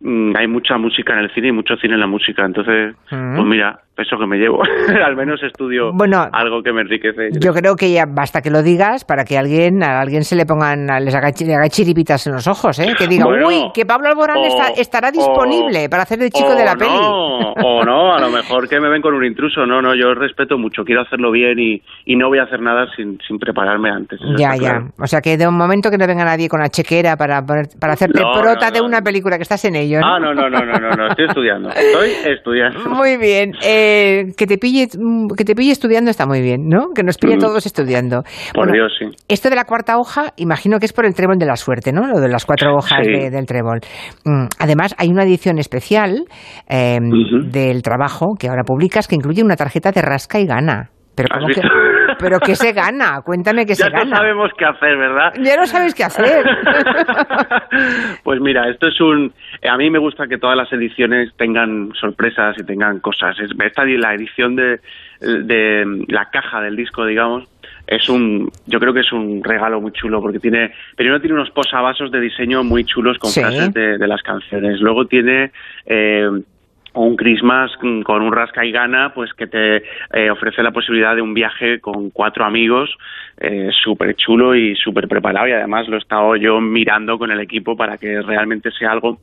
mm, 0.00 0.36
hay 0.36 0.46
mucha 0.46 0.76
música 0.76 1.14
en 1.14 1.20
el 1.20 1.34
cine 1.34 1.48
y 1.48 1.52
mucho 1.52 1.76
cine 1.76 1.94
en 1.94 2.00
la 2.00 2.06
música, 2.06 2.44
entonces, 2.44 2.94
pues 3.08 3.46
mira, 3.46 3.78
eso 3.96 4.16
que 4.18 4.26
me 4.26 4.38
llevo. 4.38 4.62
Al 5.04 5.16
menos 5.16 5.42
estudio 5.42 5.92
algo 6.32 6.62
que 6.62 6.72
me 6.72 6.82
enriquece. 6.82 7.28
Yo 7.38 7.52
creo 7.52 7.76
que 7.76 7.92
ya 7.92 8.04
basta 8.06 8.40
que 8.40 8.50
lo 8.50 8.62
digas 8.62 9.04
para 9.04 9.24
que 9.24 9.38
alguien 9.38 9.82
a 9.82 10.00
alguien 10.00 10.24
se 10.24 10.36
le 10.36 10.46
pongan, 10.46 10.86
les 11.04 11.14
haga, 11.14 11.32
chiripitas 11.32 12.26
en 12.26 12.34
los 12.34 12.46
ojos, 12.46 12.78
¿eh? 12.78 12.94
Que 12.96 13.06
diga, 13.06 13.26
uy, 13.26 13.70
que 13.74 13.84
Pablo 13.84 14.08
Alborán 14.08 14.38
estará 14.76 15.10
disponible 15.10 15.88
para 15.88 16.02
hacer 16.04 16.18
de 16.18 16.30
chico 16.30 16.54
de 16.54 16.64
la 16.64 16.74
peli. 16.74 16.90
o 16.92 17.84
no, 17.84 18.14
a 18.14 18.20
lo 18.20 18.30
mejor 18.30 18.68
que 18.68 18.80
me 18.80 18.88
ven 18.88 19.02
con 19.02 19.14
un 19.14 19.24
intruso. 19.24 19.66
No, 19.66 19.80
no, 19.80 19.94
yo 19.94 20.14
respeto 20.14 20.58
mucho, 20.58 20.84
quiero 20.84 21.02
hacerlo 21.02 21.30
bien 21.30 21.58
y, 21.58 21.82
y 22.04 22.16
no 22.16 22.28
voy 22.28 22.38
a 22.38 22.44
hacer 22.44 22.60
nada 22.60 22.86
sin, 22.96 23.18
sin 23.26 23.38
prepararme 23.38 23.90
antes. 23.90 24.20
Ya, 24.36 24.56
ya. 24.56 24.80
O 24.98 25.06
sea 25.06 25.20
que 25.20 25.36
de 25.36 25.46
un 25.46 25.56
momento 25.56 25.90
que 25.90 25.98
no 25.98 26.06
venga 26.06 26.24
nadie 26.24 26.48
con 26.48 26.60
la 26.60 26.68
chequera 26.68 27.16
para, 27.16 27.44
para 27.44 27.92
hacerte 27.92 28.20
prota 28.20 28.70
de 28.70 28.80
una 28.80 29.02
película 29.02 29.36
que 29.36 29.42
estás 29.42 29.64
en 29.64 29.76
ello. 29.76 30.00
¿no? 30.00 30.06
Ah, 30.06 30.18
no, 30.18 30.34
no, 30.34 30.48
no, 30.48 30.64
no, 30.64 30.90
no, 30.96 31.06
estoy 31.08 31.26
estudiando. 31.26 31.68
Estoy 31.82 32.10
estudiando. 32.32 32.90
Muy 32.90 33.16
bien. 33.16 33.52
Eh, 33.62 33.81
eh, 33.82 34.32
que 34.36 34.46
te 34.46 34.58
pille 34.58 34.86
que 35.36 35.44
te 35.44 35.54
pille 35.54 35.72
estudiando 35.72 36.10
está 36.10 36.26
muy 36.26 36.40
bien, 36.40 36.68
¿no? 36.68 36.88
Que 36.94 37.02
nos 37.02 37.18
pille 37.18 37.36
todos 37.38 37.66
estudiando. 37.66 38.22
Por 38.54 38.70
Dios, 38.72 38.92
sí. 38.98 39.06
Esto 39.28 39.50
de 39.50 39.56
la 39.56 39.64
cuarta 39.64 39.96
hoja, 39.98 40.32
imagino 40.36 40.78
que 40.78 40.86
es 40.86 40.92
por 40.92 41.06
el 41.06 41.14
trébol 41.14 41.38
de 41.38 41.46
la 41.46 41.56
suerte, 41.56 41.92
¿no? 41.92 42.06
Lo 42.06 42.20
de 42.20 42.28
las 42.28 42.44
cuatro 42.44 42.74
hojas 42.74 43.04
del 43.06 43.46
trébol. 43.46 43.80
Mm, 44.24 44.46
además, 44.58 44.94
hay 44.98 45.08
una 45.08 45.24
edición 45.24 45.58
especial 45.58 46.24
em, 46.68 47.10
del 47.50 47.82
trabajo 47.82 48.34
que 48.38 48.48
ahora 48.48 48.62
publicas 48.64 49.08
que 49.08 49.16
incluye 49.16 49.42
una 49.42 49.56
tarjeta 49.56 49.90
de 49.90 50.02
rasca 50.02 50.38
y 50.38 50.46
gana. 50.46 50.90
Pero 51.14 51.28
¿cómo 51.32 51.46
que, 51.48 51.60
¿Pero 52.18 52.38
qué 52.40 52.54
se 52.54 52.72
gana? 52.72 53.20
Cuéntame 53.24 53.66
qué 53.66 53.74
se 53.74 53.88
gana. 53.88 54.04
Ya 54.04 54.10
no 54.10 54.16
sabemos 54.16 54.50
qué 54.56 54.64
hacer, 54.64 54.96
¿verdad? 54.96 55.32
Ya 55.42 55.56
no 55.56 55.66
sabes 55.66 55.94
qué 55.94 56.04
hacer. 56.04 56.44
pues 58.24 58.40
mira, 58.40 58.68
esto 58.70 58.88
es 58.88 59.00
un... 59.00 59.32
A 59.68 59.76
mí 59.76 59.90
me 59.90 59.98
gusta 59.98 60.26
que 60.26 60.38
todas 60.38 60.56
las 60.56 60.72
ediciones 60.72 61.32
tengan 61.36 61.92
sorpresas 61.94 62.56
y 62.58 62.64
tengan 62.64 62.98
cosas. 62.98 63.36
Esta 63.38 63.84
la 63.84 64.14
edición 64.14 64.56
de, 64.56 64.80
de 65.20 66.04
la 66.08 66.30
caja 66.30 66.60
del 66.60 66.74
disco, 66.74 67.06
digamos, 67.06 67.44
es 67.86 68.08
un 68.08 68.50
yo 68.66 68.80
creo 68.80 68.92
que 68.92 69.00
es 69.00 69.12
un 69.12 69.42
regalo 69.42 69.80
muy 69.80 69.92
chulo 69.92 70.20
porque 70.20 70.38
tiene 70.38 70.72
primero 70.96 71.20
tiene 71.20 71.34
unos 71.34 71.50
posavasos 71.50 72.10
de 72.10 72.20
diseño 72.20 72.64
muy 72.64 72.84
chulos 72.84 73.18
con 73.18 73.30
frases 73.30 73.72
de, 73.72 73.98
de, 73.98 74.06
las 74.06 74.22
canciones. 74.22 74.80
Luego 74.80 75.06
tiene 75.06 75.52
eh, 75.86 76.28
un 76.94 77.16
Christmas 77.16 77.70
con 77.76 78.22
un 78.22 78.32
rasca 78.32 78.64
y 78.64 78.72
gana, 78.72 79.12
pues 79.14 79.32
que 79.32 79.46
te 79.46 79.76
eh, 80.12 80.30
ofrece 80.30 80.62
la 80.62 80.72
posibilidad 80.72 81.14
de 81.14 81.22
un 81.22 81.34
viaje 81.34 81.80
con 81.80 82.10
cuatro 82.10 82.44
amigos, 82.44 82.94
eh, 83.38 83.70
súper 83.82 84.14
chulo 84.16 84.54
y 84.54 84.74
súper 84.76 85.08
preparado. 85.08 85.48
Y 85.48 85.52
además 85.52 85.88
lo 85.88 85.96
he 85.96 86.00
estado 86.00 86.36
yo 86.36 86.60
mirando 86.60 87.18
con 87.18 87.30
el 87.30 87.40
equipo 87.40 87.76
para 87.76 87.96
que 87.96 88.20
realmente 88.20 88.70
sea 88.72 88.92
algo 88.92 89.18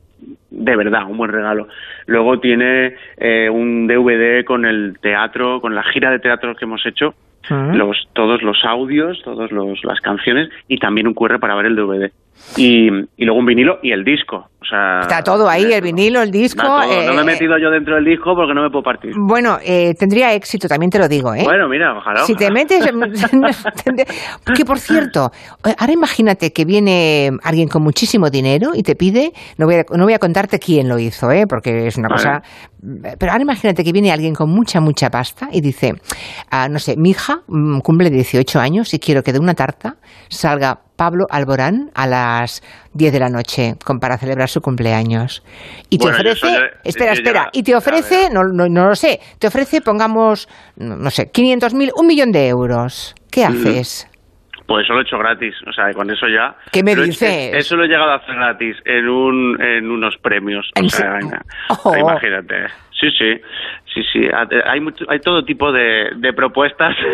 de 0.60 0.76
verdad, 0.76 1.06
un 1.08 1.16
buen 1.16 1.30
regalo. 1.30 1.68
Luego 2.06 2.38
tiene 2.38 2.94
eh, 3.16 3.48
un 3.50 3.86
DVD 3.86 4.44
con 4.44 4.66
el 4.66 4.98
teatro, 5.00 5.60
con 5.60 5.74
la 5.74 5.82
gira 5.82 6.10
de 6.10 6.18
teatro 6.18 6.54
que 6.54 6.66
hemos 6.66 6.84
hecho, 6.84 7.14
los, 7.48 8.08
todos 8.12 8.42
los 8.42 8.64
audios, 8.64 9.22
todas 9.24 9.50
las 9.50 10.00
canciones 10.00 10.50
y 10.68 10.76
también 10.76 11.08
un 11.08 11.14
QR 11.14 11.40
para 11.40 11.54
ver 11.56 11.66
el 11.66 11.74
DVD. 11.74 12.12
Y, 12.56 12.88
y 13.16 13.24
luego 13.24 13.38
un 13.38 13.46
vinilo 13.46 13.78
y 13.82 13.92
el 13.92 14.04
disco. 14.04 14.50
O 14.62 14.64
sea, 14.64 15.00
Está 15.00 15.22
todo 15.22 15.48
ahí, 15.48 15.72
el 15.72 15.82
vinilo, 15.82 16.20
el 16.20 16.30
disco. 16.30 16.62
No 16.62 16.86
me 16.86 16.94
he 16.94 17.20
eh, 17.20 17.24
metido 17.24 17.56
yo 17.58 17.70
dentro 17.70 17.94
del 17.94 18.04
disco 18.04 18.34
porque 18.36 18.52
no 18.52 18.62
me 18.62 18.68
puedo 18.68 18.82
partir. 18.82 19.12
Bueno, 19.16 19.58
eh, 19.64 19.94
tendría 19.98 20.34
éxito, 20.34 20.68
también 20.68 20.90
te 20.90 20.98
lo 20.98 21.08
digo, 21.08 21.34
¿eh? 21.34 21.44
Bueno, 21.44 21.66
mira, 21.66 21.96
ojalá. 21.96 22.20
Si 22.24 22.34
te 22.34 22.50
metes... 22.50 22.84
que 24.54 24.64
por 24.66 24.78
cierto, 24.78 25.30
eh, 25.66 25.74
ahora 25.78 25.92
imagínate 25.92 26.52
que 26.52 26.66
viene 26.66 27.30
alguien 27.42 27.68
con 27.68 27.82
muchísimo 27.82 28.28
dinero 28.28 28.72
y 28.74 28.82
te 28.82 28.96
pide, 28.96 29.32
no 29.56 29.64
voy 29.64 29.76
a, 29.76 29.84
no 29.96 30.04
voy 30.04 30.12
a 30.12 30.18
contarte 30.18 30.58
quién 30.58 30.88
lo 30.88 30.98
hizo, 30.98 31.30
¿eh? 31.30 31.46
porque 31.48 31.86
es 31.86 31.96
una 31.96 32.08
Vale. 32.08 32.22
cosa... 32.22 32.42
Pero 33.18 33.32
ahora 33.32 33.42
imagínate 33.42 33.84
que 33.84 33.92
viene 33.92 34.10
alguien 34.10 34.34
con 34.34 34.48
mucha, 34.50 34.80
mucha 34.80 35.10
pasta 35.10 35.48
y 35.52 35.60
dice, 35.60 35.92
ah, 36.50 36.66
no 36.68 36.78
sé, 36.78 36.96
mi 36.96 37.10
hija 37.10 37.42
mm, 37.46 37.80
cumple 37.80 38.08
18 38.08 38.58
años 38.58 38.94
y 38.94 38.98
quiero 38.98 39.22
que 39.22 39.32
de 39.34 39.38
una 39.38 39.52
tarta 39.52 39.96
salga 40.28 40.80
Pablo 41.00 41.24
Alborán 41.30 41.90
a 41.94 42.06
las 42.06 42.60
10 42.92 43.10
de 43.14 43.20
la 43.20 43.30
noche 43.30 43.72
con, 43.82 44.00
para 44.00 44.18
celebrar 44.18 44.50
su 44.50 44.60
cumpleaños. 44.60 45.42
Y 45.88 45.96
te 45.96 46.04
Bueno, 46.04 46.18
ofrece... 46.18 46.36
soy 46.40 46.50
espera, 46.84 47.12
espera. 47.12 47.44
ya- 47.44 47.50
Y 47.54 47.62
te 47.62 47.74
ofrece, 47.74 48.28
no, 48.30 48.42
no, 48.44 48.68
no 48.68 48.88
lo 48.90 48.94
sé, 48.94 49.18
te 49.38 49.46
ofrece, 49.46 49.80
pongamos, 49.80 50.46
no 50.76 51.08
sé, 51.08 51.32
500.000, 51.32 51.92
un 51.96 52.06
millón 52.06 52.32
de 52.32 52.48
euros. 52.48 53.14
¿Qué 53.32 53.46
haces? 53.46 54.06
Pues 54.66 54.84
eso 54.84 54.92
lo 54.92 55.00
he 55.00 55.02
hecho 55.04 55.16
gratis, 55.18 55.54
o 55.66 55.72
sea, 55.72 55.90
con 55.94 56.10
eso 56.10 56.26
ya. 56.28 56.54
¿Qué 56.70 56.82
me 56.82 56.92
he- 56.92 56.96
dices? 56.96 57.54
Eso 57.54 57.76
lo 57.76 57.84
he 57.84 57.88
llegado 57.88 58.10
a 58.10 58.16
hacer 58.16 58.34
gratis 58.34 58.76
en 58.84 59.08
un 59.08 59.58
en 59.58 59.90
unos 59.90 60.18
premios. 60.18 60.70
¿En 60.74 60.84
O 60.84 60.88
sea, 60.90 61.18
Oh. 61.82 61.96
imagínate. 61.96 62.66
Sí, 63.00 63.08
sí, 63.18 63.40
sí, 63.94 64.02
sí. 64.12 64.20
Hay 64.66 64.80
mucho- 64.80 65.04
hay 65.08 65.18
todo 65.20 65.42
tipo 65.44 65.72
de, 65.72 66.10
de 66.16 66.32
propuestas. 66.32 66.94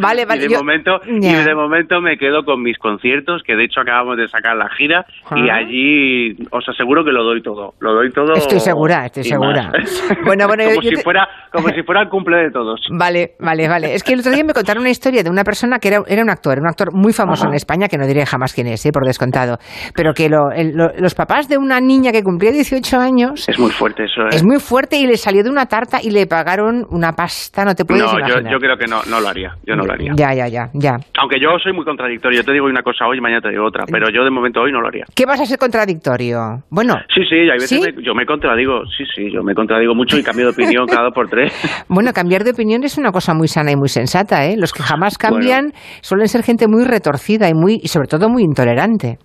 Vale, 0.00 0.24
vale, 0.26 0.44
Y 0.44 0.48
de 0.48 0.52
yo- 0.54 0.58
momento 0.58 1.00
y 1.06 1.20
de 1.20 1.54
momento 1.54 2.00
me 2.00 2.16
quedo 2.18 2.44
con 2.44 2.62
mis 2.62 2.78
conciertos, 2.78 3.42
que 3.42 3.54
de 3.56 3.64
hecho 3.64 3.80
acabamos 3.80 4.16
de 4.16 4.28
sacar 4.28 4.56
la 4.56 4.68
gira 4.70 5.04
y 5.36 5.48
Ah. 5.48 5.56
allí 5.56 6.36
os 6.50 6.68
aseguro 6.68 7.04
que 7.04 7.12
lo 7.12 7.22
doy 7.24 7.42
todo. 7.42 7.74
Lo 7.80 7.94
doy 7.94 8.10
todo. 8.12 8.32
Estoy 8.34 8.60
segura, 8.60 9.06
estoy 9.06 9.24
segura. 9.24 9.70
Bueno, 10.24 10.46
bueno, 10.46 10.64
como 10.64 10.82
yo 10.82 10.90
si 10.90 10.96
te- 10.96 11.02
fuera 11.02 11.26
como 11.52 11.68
si 11.68 11.82
fuera 11.82 12.02
el 12.02 12.08
cumple 12.08 12.36
de 12.38 12.50
todos. 12.50 12.80
Vale, 12.90 13.32
vale, 13.40 13.68
vale. 13.68 13.94
Es 13.94 14.02
que 14.02 14.12
el 14.12 14.20
otro 14.20 14.32
día 14.32 14.44
me 14.44 14.52
contaron 14.52 14.82
una 14.82 14.90
historia 14.90 15.22
de 15.22 15.30
una 15.30 15.44
persona 15.44 15.78
que 15.78 15.88
era, 15.88 16.02
era 16.06 16.22
un 16.22 16.30
actor, 16.30 16.58
un 16.58 16.66
actor 16.66 16.88
muy 16.92 17.12
famoso 17.12 17.46
en 17.48 17.54
España, 17.54 17.88
que 17.88 17.96
no 17.98 18.06
diré 18.06 18.26
jamás 18.26 18.52
quién 18.52 18.66
es, 18.66 18.84
¿eh? 18.84 18.90
por 18.92 19.04
descontado, 19.06 19.58
pero 19.94 20.12
que 20.12 20.28
lo- 20.28 20.50
el- 20.54 20.72
lo- 20.76 20.90
los 20.98 21.14
papás 21.14 21.48
de 21.48 21.56
una 21.56 21.80
niña 21.80 22.12
que 22.12 22.22
cumplía 22.22 22.50
18 22.52 22.98
años 22.98 23.48
Es 23.48 23.58
muy 23.58 23.70
fuerte 23.70 24.04
eso. 24.04 24.22
¿eh? 24.22 24.28
es 24.32 24.44
muy 24.44 24.58
fuerte 24.58 24.96
y 24.96 25.06
le 25.06 25.16
salió 25.16 25.42
de 25.42 25.50
una 25.50 25.57
tarta 25.66 25.98
y 26.02 26.10
le 26.10 26.26
pagaron 26.26 26.86
una 26.90 27.12
pasta, 27.12 27.64
no 27.64 27.74
te 27.74 27.84
puedes 27.84 28.02
No, 28.04 28.12
yo, 28.12 28.18
imaginar. 28.18 28.52
yo 28.52 28.58
creo 28.58 28.76
que 28.76 28.86
no, 28.86 29.00
no 29.08 29.20
lo 29.20 29.28
haría. 29.28 29.54
Yo 29.66 29.76
no 29.76 29.84
lo 29.84 29.92
haría. 29.92 30.12
Ya, 30.16 30.34
ya, 30.34 30.48
ya, 30.48 30.70
ya. 30.74 30.96
Aunque 31.20 31.40
yo 31.40 31.50
soy 31.62 31.72
muy 31.72 31.84
contradictorio. 31.84 32.40
Yo 32.40 32.44
te 32.44 32.52
digo 32.52 32.66
una 32.66 32.82
cosa 32.82 33.06
hoy 33.06 33.18
y 33.18 33.20
mañana 33.20 33.40
te 33.40 33.50
digo 33.50 33.64
otra. 33.66 33.84
Pero 33.90 34.08
yo 34.10 34.24
de 34.24 34.30
momento 34.30 34.60
hoy 34.60 34.72
no 34.72 34.80
lo 34.80 34.88
haría. 34.88 35.04
¿Qué 35.14 35.26
vas 35.26 35.40
a 35.40 35.46
ser 35.46 35.58
contradictorio? 35.58 36.62
Bueno, 36.70 36.94
Sí, 37.14 37.22
sí, 37.28 37.36
hay 37.36 37.58
veces 37.58 37.68
¿Sí? 37.68 37.80
me- 37.80 38.02
yo 38.02 38.14
me 38.14 38.24
contradigo. 38.26 38.84
Sí, 38.96 39.04
sí, 39.14 39.30
yo 39.32 39.42
me 39.42 39.54
contradigo 39.54 39.94
mucho 39.94 40.16
y 40.18 40.22
cambio 40.22 40.46
de 40.46 40.52
opinión 40.52 40.86
cada 40.86 41.04
dos 41.04 41.14
por 41.14 41.28
tres. 41.28 41.52
Bueno, 41.88 42.12
cambiar 42.12 42.44
de 42.44 42.50
opinión 42.50 42.84
es 42.84 42.98
una 42.98 43.12
cosa 43.12 43.34
muy 43.34 43.48
sana 43.48 43.72
y 43.72 43.76
muy 43.76 43.88
sensata, 43.88 44.44
¿eh? 44.46 44.56
Los 44.56 44.72
que 44.72 44.82
jamás 44.82 45.18
cambian 45.18 45.72
suelen 46.02 46.28
ser 46.28 46.42
gente 46.42 46.68
muy 46.68 46.84
retorcida 46.84 47.48
y 47.48 47.54
muy 47.54 47.80
y 47.82 47.88
sobre 47.88 48.08
todo 48.08 48.28
muy 48.28 48.42
intolerante. 48.42 49.18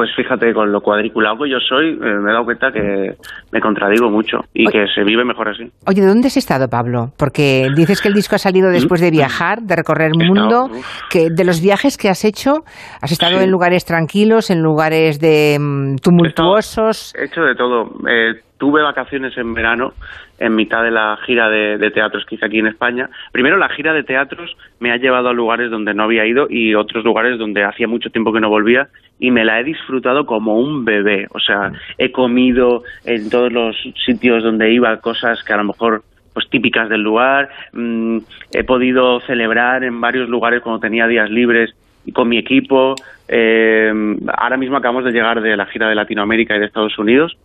Pues 0.00 0.16
fíjate, 0.16 0.54
con 0.54 0.72
lo 0.72 0.80
cuadriculado 0.80 1.44
que 1.44 1.50
yo 1.50 1.58
soy, 1.60 1.90
eh, 1.90 1.98
me 1.98 2.30
he 2.30 2.32
dado 2.32 2.46
cuenta 2.46 2.72
que 2.72 3.16
me 3.52 3.60
contradigo 3.60 4.08
mucho 4.08 4.38
y 4.54 4.66
Oye. 4.66 4.72
que 4.72 4.86
se 4.94 5.04
vive 5.04 5.26
mejor 5.26 5.50
así. 5.50 5.64
Oye, 5.86 6.00
¿de 6.00 6.06
dónde 6.06 6.28
has 6.28 6.38
estado, 6.38 6.68
Pablo? 6.68 7.12
Porque 7.18 7.68
dices 7.76 8.00
que 8.00 8.08
el 8.08 8.14
disco 8.14 8.36
ha 8.36 8.38
salido 8.38 8.70
después 8.70 9.02
de 9.02 9.10
viajar, 9.10 9.60
de 9.60 9.76
recorrer 9.76 10.12
el 10.14 10.22
estado, 10.22 10.68
mundo, 10.68 10.80
que 11.10 11.28
de 11.28 11.44
los 11.44 11.60
viajes 11.60 11.98
que 11.98 12.08
has 12.08 12.24
hecho, 12.24 12.64
has 13.02 13.12
estado 13.12 13.36
Sí. 13.36 13.44
en 13.44 13.50
lugares 13.50 13.84
tranquilos, 13.84 14.48
en 14.48 14.62
lugares 14.62 15.20
de 15.20 15.58
mm, 15.60 15.96
tumultuosos. 15.96 17.14
He 17.14 17.26
hecho 17.26 17.42
de 17.42 17.54
todo. 17.54 17.90
Eh, 18.08 18.40
tuve 18.60 18.82
vacaciones 18.82 19.36
en 19.38 19.54
verano, 19.54 19.94
en 20.38 20.54
mitad 20.54 20.84
de 20.84 20.90
la 20.90 21.18
gira 21.24 21.48
de, 21.48 21.90
teatros 21.90 22.26
que 22.26 22.34
hice 22.34 22.44
aquí 22.44 22.58
en 22.58 22.66
España. 22.66 23.08
Primero, 23.32 23.56
la 23.56 23.70
gira 23.70 23.94
de 23.94 24.04
teatros 24.04 24.54
me 24.80 24.92
ha 24.92 24.98
llevado 24.98 25.30
a 25.30 25.32
lugares 25.32 25.70
donde 25.70 25.94
no 25.94 26.04
había 26.04 26.26
ido 26.26 26.46
y 26.48 26.74
otros 26.74 27.02
lugares 27.02 27.38
donde 27.38 27.64
hacía 27.64 27.88
mucho 27.88 28.10
tiempo 28.10 28.32
que 28.32 28.40
no 28.40 28.50
volvía 28.50 28.88
y 29.18 29.30
me 29.30 29.46
la 29.46 29.58
he 29.58 29.64
disfrutado 29.64 30.26
como 30.26 30.60
un 30.60 30.84
bebé. 30.84 31.26
O 31.30 31.40
sea, 31.40 31.72
he 31.96 32.12
comido 32.12 32.82
en 33.06 33.30
todos 33.30 33.50
los 33.50 33.74
sitios 34.04 34.44
donde 34.44 34.70
iba 34.70 34.94
cosas 34.98 35.42
que 35.42 35.54
a 35.54 35.56
lo 35.56 35.64
mejor 35.64 36.02
pues 36.34 36.48
típicas 36.50 36.90
del 36.90 37.00
lugar. 37.00 37.48
Mm, 37.72 38.18
he 38.52 38.64
podido 38.64 39.20
celebrar 39.20 39.84
en 39.84 40.02
varios 40.02 40.28
lugares 40.28 40.60
cuando 40.62 40.80
tenía 40.80 41.06
días 41.06 41.30
libres 41.30 41.74
con 42.12 42.28
mi 42.28 42.36
equipo. 42.36 42.94
Eh, 43.26 43.90
ahora 44.36 44.58
mismo 44.58 44.76
acabamos 44.76 45.04
de 45.04 45.12
llegar 45.12 45.40
de 45.40 45.56
la 45.56 45.64
gira 45.66 45.88
de 45.88 45.94
Latinoamérica 45.94 46.56
y 46.56 46.60
de 46.60 46.66
Estados 46.66 46.98
Unidos, 46.98 47.36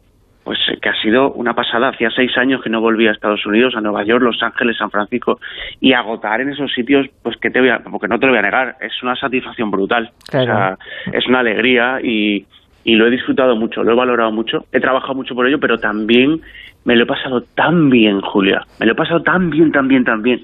pues 0.46 0.60
eh, 0.72 0.78
que 0.82 0.90
ha 0.90 1.02
sido 1.02 1.34
una 1.34 1.54
pasada. 1.54 1.90
Hacía 1.90 2.10
seis 2.16 2.32
años 2.38 2.62
que 2.62 2.70
no 2.70 2.80
volvía 2.80 3.10
a 3.10 3.14
Estados 3.14 3.46
Unidos, 3.46 3.74
a 3.76 3.82
Nueva 3.82 4.06
York, 4.06 4.22
Los 4.24 4.42
Ángeles, 4.42 4.78
San 4.78 4.92
Francisco, 4.92 5.40
y 5.82 5.92
agotar 5.92 6.40
en 6.40 6.50
esos 6.50 6.72
sitios, 6.72 7.08
pues 7.24 7.36
que 7.38 7.50
te 7.50 7.60
voy 7.60 7.70
a, 7.70 7.80
porque 7.80 8.08
no 8.08 8.20
te 8.20 8.28
lo 8.28 8.32
voy 8.32 8.40
a 8.40 8.44
negar, 8.44 8.76
es 8.80 8.94
una 9.04 9.16
satisfacción 9.16 9.72
brutal. 9.72 10.12
Claro. 10.30 10.44
O 10.44 10.56
sea, 10.56 10.78
es 11.12 11.28
una 11.28 11.40
alegría 11.40 12.00
y, 12.02 12.46
y 12.84 12.96
lo 12.96 13.08
he 13.08 13.10
disfrutado 13.10 13.56
mucho, 13.56 13.84
lo 13.84 13.92
he 13.92 13.96
valorado 13.96 14.32
mucho, 14.32 14.66
he 14.72 14.80
trabajado 14.80 15.16
mucho 15.16 15.34
por 15.34 15.48
ello, 15.48 15.60
pero 15.60 15.80
también 15.80 16.40
me 16.86 16.96
lo 16.96 17.04
he 17.04 17.08
pasado 17.08 17.42
tan 17.56 17.90
bien, 17.90 18.22
Julia, 18.22 18.62
me 18.80 18.86
lo 18.86 18.92
he 18.92 18.96
pasado 18.96 19.24
tan 19.24 19.50
bien, 19.50 19.72
tan 19.72 19.88
bien, 19.88 20.04
tan 20.04 20.22
bien, 20.22 20.44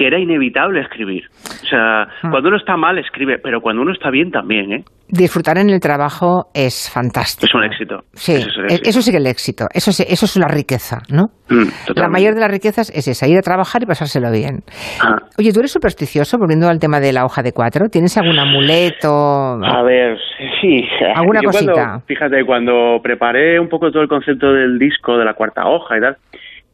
que 0.00 0.06
era 0.06 0.18
inevitable 0.18 0.80
escribir. 0.80 1.24
O 1.62 1.66
sea, 1.66 2.06
Hmm. 2.22 2.30
cuando 2.30 2.48
uno 2.48 2.56
está 2.56 2.74
mal, 2.78 2.96
escribe, 2.96 3.38
pero 3.38 3.60
cuando 3.60 3.82
uno 3.82 3.92
está 3.92 4.10
bien 4.10 4.30
también, 4.30 4.72
¿eh? 4.72 4.84
Disfrutar 5.08 5.58
en 5.58 5.68
el 5.68 5.78
trabajo 5.80 6.46
es 6.54 6.88
fantástico. 6.90 7.46
Es 7.46 7.54
un 7.54 7.64
éxito. 7.64 7.98
Sí, 8.14 8.32
Ese 8.32 8.48
es 8.48 8.56
el 8.56 8.62
e- 8.62 8.66
éxito. 8.74 8.88
eso 8.90 9.02
sí 9.02 9.10
que 9.10 9.16
es 9.18 9.20
el 9.22 9.26
éxito. 9.26 9.66
Eso, 9.74 9.92
sí- 9.92 10.04
eso 10.08 10.24
es 10.24 10.36
la 10.36 10.48
riqueza, 10.48 11.02
¿no? 11.12 11.26
Mm, 11.50 11.96
La 11.96 12.08
mayor 12.08 12.34
de 12.34 12.40
las 12.40 12.50
riquezas 12.50 12.90
es 12.94 13.08
esa, 13.08 13.26
ir 13.28 13.36
a 13.36 13.42
trabajar 13.42 13.82
y 13.82 13.86
pasárselo 13.86 14.30
bien. 14.32 14.60
Ah. 15.04 15.16
Oye, 15.38 15.52
¿tú 15.52 15.58
eres 15.60 15.72
supersticioso? 15.72 16.38
Volviendo 16.38 16.68
al 16.68 16.78
tema 16.78 16.98
de 17.00 17.12
la 17.12 17.24
hoja 17.26 17.42
de 17.42 17.52
cuatro, 17.52 17.88
¿tienes 17.90 18.16
algún 18.16 18.38
amuleto? 18.38 19.58
A 19.62 19.82
ver, 19.82 20.16
sí. 20.60 20.84
¿Alguna 21.14 21.40
Yo 21.42 21.50
cuando- 21.50 21.72
cosita? 21.72 22.00
fíjate, 22.06 22.44
cuando 22.44 23.00
preparé 23.02 23.60
un 23.60 23.68
poco 23.68 23.90
todo 23.90 24.02
el 24.02 24.08
concepto 24.08 24.52
del 24.52 24.78
disco, 24.78 25.18
de 25.18 25.24
la 25.24 25.34
cuarta 25.34 25.66
hoja 25.66 25.98
y 25.98 26.00
tal, 26.00 26.16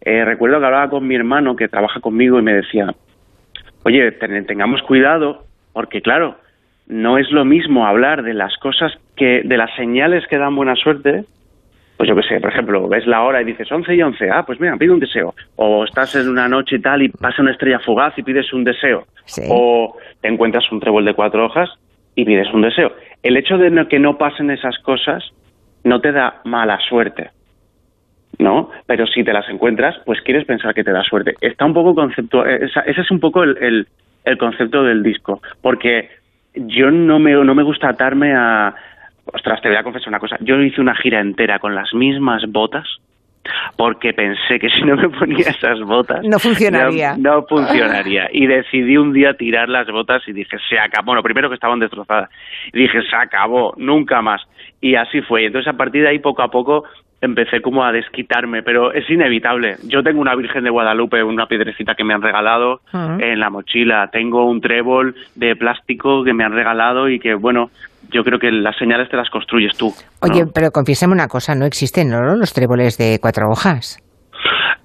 eh, 0.03 0.25
recuerdo 0.25 0.61
que 0.61 0.67
hablaba 0.67 0.89
con 0.89 1.07
mi 1.07 1.17
hermano 1.17 1.57
que 1.57 1.69
trabaja 1.69 2.01
conmigo 2.01 2.39
y 2.39 2.43
me 2.43 2.53
decía, 2.53 2.87
oye, 3.87 4.11
ten- 4.13 4.47
tengamos 4.47 4.83
cuidado, 4.83 5.45
porque 5.73 6.03
claro, 6.03 6.37
no 6.89 7.19
es 7.19 7.31
lo 7.31 7.45
mismo 7.45 7.87
hablar 7.87 8.23
de 8.25 8.35
las 8.35 8.57
cosas 8.59 8.93
que, 9.17 9.43
de 9.45 9.57
las 9.57 9.75
señales 9.77 10.27
que 10.29 10.39
dan 10.39 10.57
buena 10.57 10.75
suerte, 10.75 11.25
pues 11.97 12.09
yo 12.09 12.17
qué 12.17 12.23
sé, 12.25 12.41
por 12.41 12.51
ejemplo, 12.51 12.89
ves 12.89 13.07
la 13.07 13.23
hora 13.23 13.41
y 13.41 13.45
dices 13.45 13.71
11 13.71 13.95
y 13.95 14.03
11, 14.03 14.29
ah, 14.31 14.45
pues 14.45 14.61
mira, 14.61 14.77
pide 14.77 14.91
un 14.93 14.99
deseo. 15.01 15.35
O 15.55 15.85
estás 15.85 16.15
en 16.17 16.29
una 16.29 16.49
noche 16.49 16.77
y 16.77 16.81
tal 16.81 17.03
y 17.03 17.09
pasa 17.09 17.41
una 17.43 17.53
estrella 17.53 17.79
fugaz 17.79 18.13
y 18.19 18.23
pides 18.23 18.53
un 18.53 18.65
deseo. 18.65 19.05
Sí. 19.25 19.43
O 19.49 19.97
te 20.21 20.29
encuentras 20.29 20.71
un 20.73 20.81
trébol 20.81 21.05
de 21.05 21.15
cuatro 21.15 21.47
hojas 21.47 21.71
y 22.15 22.25
pides 22.25 22.53
un 22.53 22.63
deseo. 22.63 22.93
El 23.23 23.37
hecho 23.37 23.57
de 23.57 23.87
que 23.89 23.99
no 23.99 24.19
pasen 24.19 24.51
esas 24.51 24.77
cosas 24.81 25.25
no 25.85 26.01
te 26.01 26.11
da 26.13 26.41
mala 26.45 26.79
suerte, 26.89 27.31
¿no? 28.39 28.71
Pero 28.87 29.07
si 29.07 29.25
te 29.25 29.33
las 29.33 29.49
encuentras, 29.49 29.97
pues 30.05 30.21
quieres 30.23 30.45
pensar 30.45 30.75
que 30.75 30.85
te 30.85 30.93
da 30.93 31.03
suerte. 31.03 31.35
Está 31.41 31.65
un 31.65 31.75
poco 31.75 31.95
concepto, 31.95 32.45
esa- 32.47 32.81
ese 32.83 33.01
es 33.01 33.11
un 33.11 33.21
poco 33.21 33.43
el, 33.43 33.57
el- 33.61 33.87
el 34.25 34.39
concepto 34.39 34.83
del 34.83 35.03
disco, 35.03 35.41
porque 35.63 36.11
yo 36.55 36.91
no 36.91 37.19
me, 37.19 37.33
no 37.33 37.55
me 37.55 37.63
gusta 37.63 37.89
atarme 37.91 38.35
a... 38.35 38.75
Ostras, 39.33 39.61
te 39.61 39.69
voy 39.69 39.77
a 39.77 39.83
confesar 39.83 40.09
una 40.09 40.19
cosa. 40.21 40.37
Yo 40.41 40.61
hice 40.61 40.81
una 40.81 40.95
gira 40.97 41.21
entera 41.21 41.59
con 41.59 41.75
las 41.75 41.93
mismas 41.95 42.45
botas 42.49 42.87
porque 43.77 44.13
pensé 44.13 44.59
que 44.59 44.69
si 44.69 44.83
no 44.83 44.97
me 44.97 45.09
ponía 45.09 45.39
esas 45.51 45.79
botas 45.81 46.21
No 46.25 46.37
funcionaría. 46.41 47.15
no, 47.17 47.37
no 47.37 47.43
funcionaría 47.47 48.29
y 48.33 48.47
decidí 48.47 48.97
un 48.97 49.13
día 49.13 49.35
tirar 49.35 49.69
las 49.69 49.87
botas 49.87 50.27
y 50.27 50.33
dije 50.33 50.57
se 50.69 50.77
acabó 50.77 51.07
bueno 51.07 51.23
primero 51.23 51.49
que 51.49 51.55
estaban 51.55 51.79
destrozadas 51.79 52.29
y 52.73 52.79
dije 52.81 53.01
se 53.09 53.15
acabó 53.15 53.73
nunca 53.77 54.21
más 54.21 54.43
y 54.81 54.97
así 54.97 55.21
fue 55.21 55.43
y 55.43 55.47
entonces 55.47 55.73
a 55.73 55.77
partir 55.77 56.03
de 56.03 56.09
ahí 56.09 56.19
poco 56.19 56.43
a 56.43 56.51
poco 56.51 56.85
empecé 57.21 57.61
como 57.63 57.85
a 57.85 57.93
desquitarme 57.93 58.63
pero 58.63 58.93
es 58.93 59.09
inevitable 59.09 59.77
yo 59.85 60.03
tengo 60.03 60.21
una 60.21 60.35
Virgen 60.37 60.65
de 60.65 60.71
Guadalupe 60.71 61.23
una 61.23 61.47
piedrecita 61.47 61.95
que 61.95 62.05
me 62.05 62.15
han 62.15 62.23
regalado 62.23 62.81
Ujú. 62.93 63.21
en 63.21 63.41
la 63.41 63.51
mochila 63.51 64.09
tengo 64.13 64.49
un 64.49 64.61
trébol 64.61 65.15
de 65.35 65.57
plástico 65.57 66.23
que 66.25 66.35
me 66.35 66.45
han 66.45 66.53
regalado 66.53 67.09
y 67.09 67.19
que 67.19 67.35
bueno 67.35 67.71
yo 68.11 68.23
creo 68.23 68.39
que 68.39 68.53
las 68.53 68.77
señales 68.77 69.09
te 69.09 69.17
las 69.17 69.31
construyes 69.31 69.77
tú 69.77 69.87
¿no? 69.89 70.29
Oye, 70.31 70.45
pero 70.55 70.71
confiésame 70.71 71.13
una 71.13 71.27
cosa, 71.29 71.55
no 71.55 71.65
existen 71.67 72.09
¿no? 72.11 72.37
los 72.37 72.53
tréboles 72.53 72.99
de 72.99 73.19
cuatro 73.21 73.49
hojas. 73.51 73.99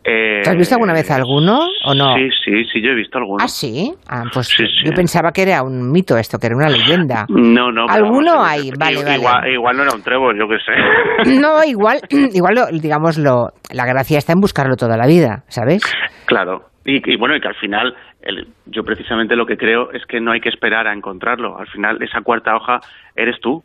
Eh, 0.03 0.41
¿Te 0.43 0.49
has 0.49 0.57
visto 0.57 0.73
alguna 0.75 0.93
vez 0.93 1.09
alguno 1.11 1.59
o 1.85 1.93
no? 1.93 2.15
Sí, 2.15 2.27
sí, 2.43 2.63
sí, 2.73 2.81
yo 2.81 2.89
he 2.91 2.95
visto 2.95 3.19
alguno. 3.19 3.37
¿Ah, 3.43 3.47
sí? 3.47 3.93
Ah, 4.09 4.23
pues 4.33 4.47
Sí, 4.47 4.65
sí. 4.65 4.85
yo 4.85 4.91
pensaba 4.93 5.31
que 5.31 5.43
era 5.43 5.61
un 5.61 5.91
mito 5.91 6.17
esto, 6.17 6.39
que 6.39 6.47
era 6.47 6.55
una 6.55 6.69
leyenda. 6.69 7.25
No, 7.29 7.71
no. 7.71 7.85
¿Alguno 7.87 8.33
vamos, 8.37 8.49
hay? 8.49 8.59
igual- 8.69 8.77
Vale, 8.79 9.03
vale. 9.03 9.15
Igual, 9.17 9.47
igual 9.53 9.77
no 9.77 9.83
era 9.83 9.93
un 9.95 10.01
trébol, 10.01 10.37
yo 10.39 10.47
qué 10.47 10.57
sé. 10.65 11.39
No, 11.39 11.63
igual, 11.67 11.99
igual 12.33 12.55
lo, 12.55 12.65
digamos, 12.79 13.17
lo, 13.17 13.49
la 13.71 13.85
gracia 13.85 14.17
está 14.17 14.33
en 14.33 14.39
buscarlo 14.41 14.75
toda 14.75 14.97
la 14.97 15.05
vida, 15.05 15.43
¿sabes? 15.49 15.83
Claro. 16.25 16.63
Y, 16.83 16.97
y 17.11 17.15
bueno, 17.17 17.35
y 17.35 17.39
que 17.41 17.47
al 17.49 17.55
final, 17.55 17.93
el- 18.23 18.47
yo 18.65 18.83
precisamente 18.83 19.35
lo 19.35 19.45
que 19.45 19.55
creo 19.57 19.91
es 19.91 20.03
que 20.07 20.19
no 20.19 20.31
hay 20.31 20.39
que 20.41 20.49
esperar 20.49 20.87
a 20.87 20.93
encontrarlo. 20.93 21.59
Al 21.59 21.67
final, 21.67 22.01
esa 22.01 22.21
cuarta 22.21 22.55
hoja 22.55 22.79
eres 23.15 23.39
tú. 23.39 23.63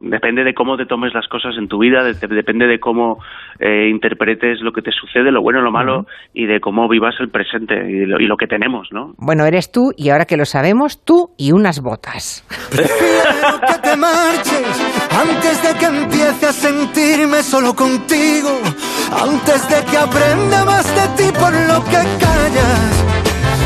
Depende 0.00 0.44
de 0.44 0.54
cómo 0.54 0.76
te 0.76 0.86
tomes 0.86 1.12
las 1.12 1.26
cosas 1.26 1.56
en 1.58 1.66
tu 1.66 1.78
vida, 1.78 2.04
de- 2.04 2.14
depende 2.28 2.66
de 2.68 2.78
cómo 2.78 3.18
eh, 3.58 3.88
interpretes 3.90 4.60
lo 4.60 4.72
que 4.72 4.80
te 4.80 4.92
sucede, 4.92 5.32
lo 5.32 5.42
bueno, 5.42 5.60
lo 5.60 5.72
malo, 5.72 6.06
y 6.32 6.46
de 6.46 6.60
cómo 6.60 6.88
vivas 6.88 7.16
el 7.18 7.30
presente 7.30 7.74
y 7.90 8.06
lo, 8.06 8.20
y 8.20 8.26
lo 8.26 8.36
que 8.36 8.46
tenemos, 8.46 8.88
¿no? 8.92 9.14
Bueno, 9.18 9.44
eres 9.44 9.72
tú 9.72 9.92
y 9.96 10.10
ahora 10.10 10.24
que 10.24 10.36
lo 10.36 10.44
sabemos, 10.44 11.04
tú 11.04 11.30
y 11.36 11.50
unas 11.50 11.80
botas. 11.82 12.44
Prefiero 12.70 13.60
que 13.66 13.78
te 13.82 13.96
marches 13.96 14.94
antes 15.10 15.62
de 15.62 15.78
que 15.78 15.86
empiece 15.86 16.46
a 16.46 16.52
sentirme 16.52 17.42
solo 17.42 17.74
contigo. 17.74 18.50
Antes 19.10 19.68
de 19.68 19.84
que 19.90 19.96
aprenda 19.96 20.64
más 20.64 20.86
de 20.94 21.24
ti 21.24 21.32
por 21.32 21.52
lo 21.52 21.82
que 21.84 22.02
callas. 22.22 23.04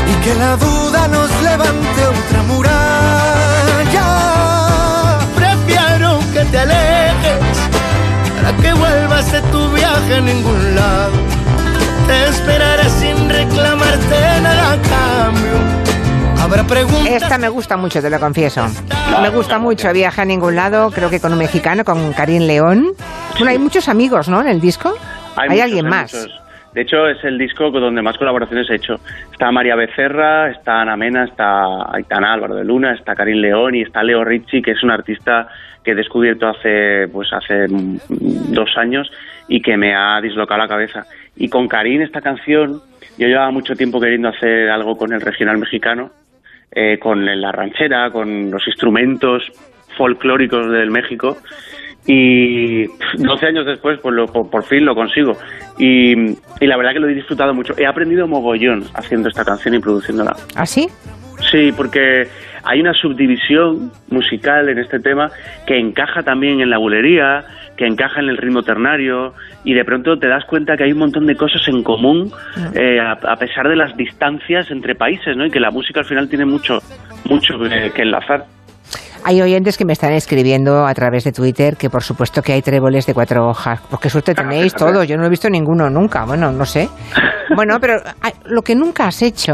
Y 0.09 0.23
que 0.23 0.33
la 0.39 0.55
duda 0.57 1.07
nos 1.09 1.29
levante 1.43 2.01
otra 2.07 2.43
muralla. 2.43 2.82
Te 6.53 6.59
alejes 6.59 7.69
para 8.35 8.55
que 8.57 8.73
vuelvas 8.73 9.31
de 9.31 9.41
tu 9.41 9.71
viaje 9.71 10.15
a 10.15 10.21
ningún 10.21 10.75
lado. 10.75 11.13
Te 12.05 12.27
esperaré 12.29 12.89
sin 12.91 13.27
reclamarte 13.27 14.19
nada 14.41 14.73
a 14.73 14.77
cambio. 14.77 16.43
Habrá 16.43 16.63
preguntas. 16.63 17.07
Esta 17.07 17.39
me 17.39 17.49
gusta 17.49 17.75
mucho, 17.75 18.01
te 18.01 18.09
lo 18.09 18.19
confieso. 18.19 18.67
Me 19.21 19.29
gusta 19.29 19.57
mucho 19.57 19.91
Viaje 19.91 20.21
a 20.21 20.25
ningún 20.25 20.55
lado, 20.55 20.91
creo 20.91 21.09
que 21.09 21.19
con 21.19 21.33
un 21.33 21.39
mexicano, 21.39 21.83
con 21.83 22.13
Karim 22.13 22.43
León. 22.43 22.93
Bueno, 23.31 23.49
hay 23.49 23.57
muchos 23.57 23.87
amigos, 23.87 24.29
¿no? 24.29 24.41
En 24.41 24.47
el 24.47 24.61
disco. 24.61 24.93
Hay, 25.35 25.49
muchos, 25.49 25.63
alguien 25.63 25.85
hay 25.85 25.91
más. 25.91 26.13
muchos. 26.13 26.42
De 26.73 26.81
hecho, 26.81 27.07
es 27.07 27.23
el 27.23 27.37
disco 27.37 27.69
donde 27.69 28.01
más 28.01 28.17
colaboraciones 28.17 28.69
he 28.69 28.75
hecho. 28.75 28.95
Está 29.31 29.51
María 29.51 29.75
Becerra, 29.75 30.49
está 30.49 30.81
Ana 30.81 30.97
Mena, 30.97 31.25
está 31.25 31.93
Aitana 31.93 32.33
Álvaro 32.33 32.55
de 32.55 32.65
Luna, 32.65 32.93
está 32.93 33.15
Karim 33.15 33.37
León 33.37 33.75
y 33.75 33.81
está 33.81 34.03
Leo 34.03 34.23
Ricci, 34.23 34.61
que 34.61 34.71
es 34.71 34.83
un 34.83 34.91
artista 34.91 35.47
que 35.83 35.91
he 35.91 35.95
descubierto 35.95 36.47
hace, 36.47 37.07
pues 37.11 37.31
hace 37.33 37.67
dos 37.69 38.69
años 38.77 39.11
y 39.47 39.61
que 39.61 39.77
me 39.77 39.93
ha 39.93 40.19
dislocado 40.21 40.61
la 40.61 40.67
cabeza. 40.67 41.05
Y 41.35 41.49
con 41.49 41.67
Karim, 41.67 42.01
esta 42.01 42.21
canción, 42.21 42.81
yo 43.17 43.27
llevaba 43.27 43.51
mucho 43.51 43.75
tiempo 43.75 43.99
queriendo 43.99 44.29
hacer 44.29 44.69
algo 44.69 44.97
con 44.97 45.13
el 45.13 45.21
regional 45.21 45.57
mexicano, 45.57 46.11
eh, 46.71 46.97
con 46.99 47.25
la 47.25 47.51
ranchera, 47.51 48.09
con 48.09 48.49
los 48.49 48.65
instrumentos 48.67 49.51
folclóricos 49.95 50.71
del 50.71 50.89
México. 50.89 51.37
Y 52.05 52.72
12 53.17 53.45
años 53.45 53.65
después, 53.65 53.99
pues 54.01 54.13
lo- 54.15 54.27
por, 54.27 54.49
por 54.49 54.63
fin 54.63 54.85
lo 54.85 54.95
consigo. 54.95 55.33
Y, 55.77 56.13
y 56.13 56.67
la 56.67 56.77
verdad 56.77 56.93
que 56.93 56.99
lo 56.99 57.07
he 57.09 57.13
disfrutado 57.13 57.53
mucho. 57.53 57.73
He 57.77 57.85
aprendido 57.85 58.27
mogollón 58.27 58.83
haciendo 58.95 59.29
esta 59.29 59.43
canción 59.43 59.73
y 59.75 59.79
produciéndola. 59.79 60.35
¿Ah, 60.55 60.65
sí? 60.65 60.87
Sí, 61.51 61.71
porque 61.75 62.27
hay 62.63 62.79
una 62.79 62.93
subdivisión 62.93 63.91
musical 64.09 64.69
en 64.69 64.79
este 64.79 64.99
tema 64.99 65.29
que 65.67 65.77
encaja 65.77 66.23
también 66.23 66.61
en 66.61 66.69
la 66.69 66.77
bulería, 66.77 67.43
que 67.75 67.85
encaja 67.85 68.21
en 68.21 68.29
el 68.29 68.37
ritmo 68.37 68.61
ternario 68.63 69.33
y 69.63 69.73
de 69.73 69.83
pronto 69.83 70.17
te 70.17 70.27
das 70.27 70.45
cuenta 70.45 70.77
que 70.77 70.83
hay 70.85 70.91
un 70.93 70.99
montón 70.99 71.25
de 71.25 71.35
cosas 71.35 71.67
en 71.67 71.83
común 71.83 72.31
eh, 72.75 72.99
a, 72.99 73.13
a 73.13 73.35
pesar 73.35 73.67
de 73.67 73.75
las 73.75 73.97
distancias 73.97 74.69
entre 74.71 74.95
países, 74.95 75.35
¿no? 75.35 75.45
Y 75.45 75.51
que 75.51 75.59
la 75.59 75.71
música 75.71 75.99
al 76.01 76.05
final 76.05 76.29
tiene 76.29 76.45
mucho, 76.45 76.79
mucho 77.25 77.57
que- 77.59 77.91
que 77.93 78.01
enlazar. 78.03 78.45
Hay 79.25 79.41
oyentes 79.41 79.77
que 79.77 79.85
me 79.85 79.93
están 79.93 80.11
escribiendo 80.13 80.85
a 80.85 80.93
través 80.93 81.23
de 81.23 81.31
Twitter 81.31 81.77
que 81.77 81.89
por 81.89 82.03
supuesto 82.03 82.41
que 82.41 82.53
hay 82.53 82.61
tréboles 82.61 83.05
de 83.05 83.13
cuatro 83.13 83.47
hojas. 83.47 83.79
Porque 83.89 84.09
suerte 84.09 84.33
tenéis 84.35 84.73
todos. 84.73 85.07
Yo 85.07 85.15
no 85.17 85.25
he 85.25 85.29
visto 85.29 85.49
ninguno 85.49 85.89
nunca. 85.89 86.25
Bueno, 86.25 86.51
no 86.51 86.65
sé. 86.65 86.89
Bueno, 87.55 87.77
pero 87.79 88.01
ay, 88.21 88.31
lo 88.45 88.61
que 88.63 88.73
nunca 88.73 89.05
has 89.05 89.21
hecho, 89.21 89.53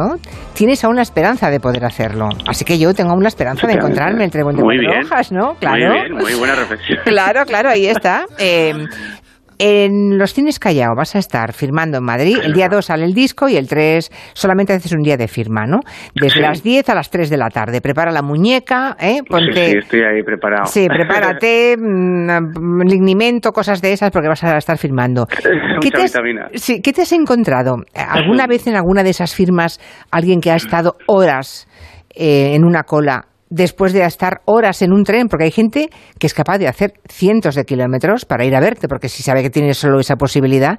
tienes 0.53 0.83
aún 0.85 0.95
la 0.95 1.01
esperanza 1.01 1.49
de 1.49 1.59
poder 1.59 1.83
hacerlo. 1.83 2.29
Así 2.47 2.63
que 2.63 2.77
yo 2.79 2.93
tengo 2.93 3.11
aún 3.11 3.23
la 3.23 3.27
esperanza 3.29 3.67
de 3.67 3.73
encontrarme 3.73 4.23
el 4.23 4.31
trébol 4.31 4.55
de 4.55 4.61
Muy 4.63 4.77
cuatro 4.77 4.91
bien. 4.93 5.05
hojas, 5.05 5.31
¿no? 5.33 5.55
Claro. 5.55 5.87
Muy 5.89 5.99
bien, 5.99 6.13
muy 6.13 6.33
buena 6.35 6.55
reflexión. 6.55 6.99
Claro, 7.03 7.43
claro, 7.45 7.69
ahí 7.69 7.87
está. 7.87 8.25
Eh, 8.37 8.73
en 9.59 10.17
los 10.17 10.33
cines 10.33 10.57
Callao 10.57 10.95
vas 10.95 11.15
a 11.15 11.19
estar 11.19 11.51
firmando 11.53 11.97
en 11.97 12.03
Madrid. 12.05 12.37
El 12.41 12.53
día 12.53 12.69
2 12.69 12.85
sale 12.85 13.03
el 13.03 13.13
disco 13.13 13.49
y 13.49 13.57
el 13.57 13.67
3 13.67 14.09
solamente 14.33 14.73
haces 14.73 14.93
un 14.93 15.01
día 15.03 15.17
de 15.17 15.27
firma, 15.27 15.65
¿no? 15.65 15.81
Desde 16.15 16.35
Sí. 16.35 16.39
las 16.39 16.63
10 16.63 16.89
a 16.89 16.95
las 16.95 17.09
3 17.09 17.29
de 17.29 17.37
la 17.37 17.49
tarde. 17.49 17.81
Prepara 17.81 18.11
la 18.11 18.21
muñeca, 18.21 18.95
¿eh? 18.99 19.15
Sí, 19.17 19.21
Ponte... 19.29 19.71
sí, 19.71 19.77
estoy 19.77 20.01
ahí 20.01 20.23
preparado. 20.23 20.65
Sí, 20.65 20.87
prepárate, 20.87 21.75
mm, 21.79 22.81
lignimento, 22.87 23.51
cosas 23.51 23.81
de 23.81 23.91
esas, 23.91 24.11
porque 24.11 24.29
vas 24.29 24.43
a 24.45 24.57
estar 24.57 24.77
firmando. 24.77 25.27
Mucha 25.83 25.89
te 25.89 26.03
has, 26.03 26.13
sí, 26.55 26.81
¿Qué 26.81 26.93
te 26.93 27.01
has 27.01 27.11
encontrado? 27.11 27.83
¿Alguna 27.93 28.47
vez 28.47 28.65
en 28.67 28.75
alguna 28.75 29.03
de 29.03 29.09
esas 29.09 29.35
firmas 29.35 29.79
alguien 30.09 30.39
que 30.39 30.51
ha 30.51 30.55
estado 30.55 30.95
horas 31.07 31.67
eh, 32.15 32.55
en 32.55 32.63
una 32.63 32.83
cola 32.83 33.25
después 33.49 33.93
de 33.93 34.03
estar 34.03 34.41
horas 34.45 34.81
en 34.81 34.93
un 34.93 35.03
tren? 35.03 35.27
Porque 35.27 35.45
hay 35.45 35.51
gente 35.51 35.87
que 36.19 36.27
es 36.27 36.33
capaz 36.33 36.57
de 36.57 36.67
hacer 36.67 36.91
cientos 37.07 37.55
de 37.55 37.63
kilómetros 37.65 38.25
para 38.25 38.45
ir 38.45 38.55
a 38.55 38.59
verte, 38.59 38.87
porque 38.87 39.09
si 39.09 39.23
sabe 39.23 39.41
que 39.41 39.49
tienes 39.49 39.77
solo 39.77 39.99
esa 39.99 40.15
posibilidad. 40.15 40.77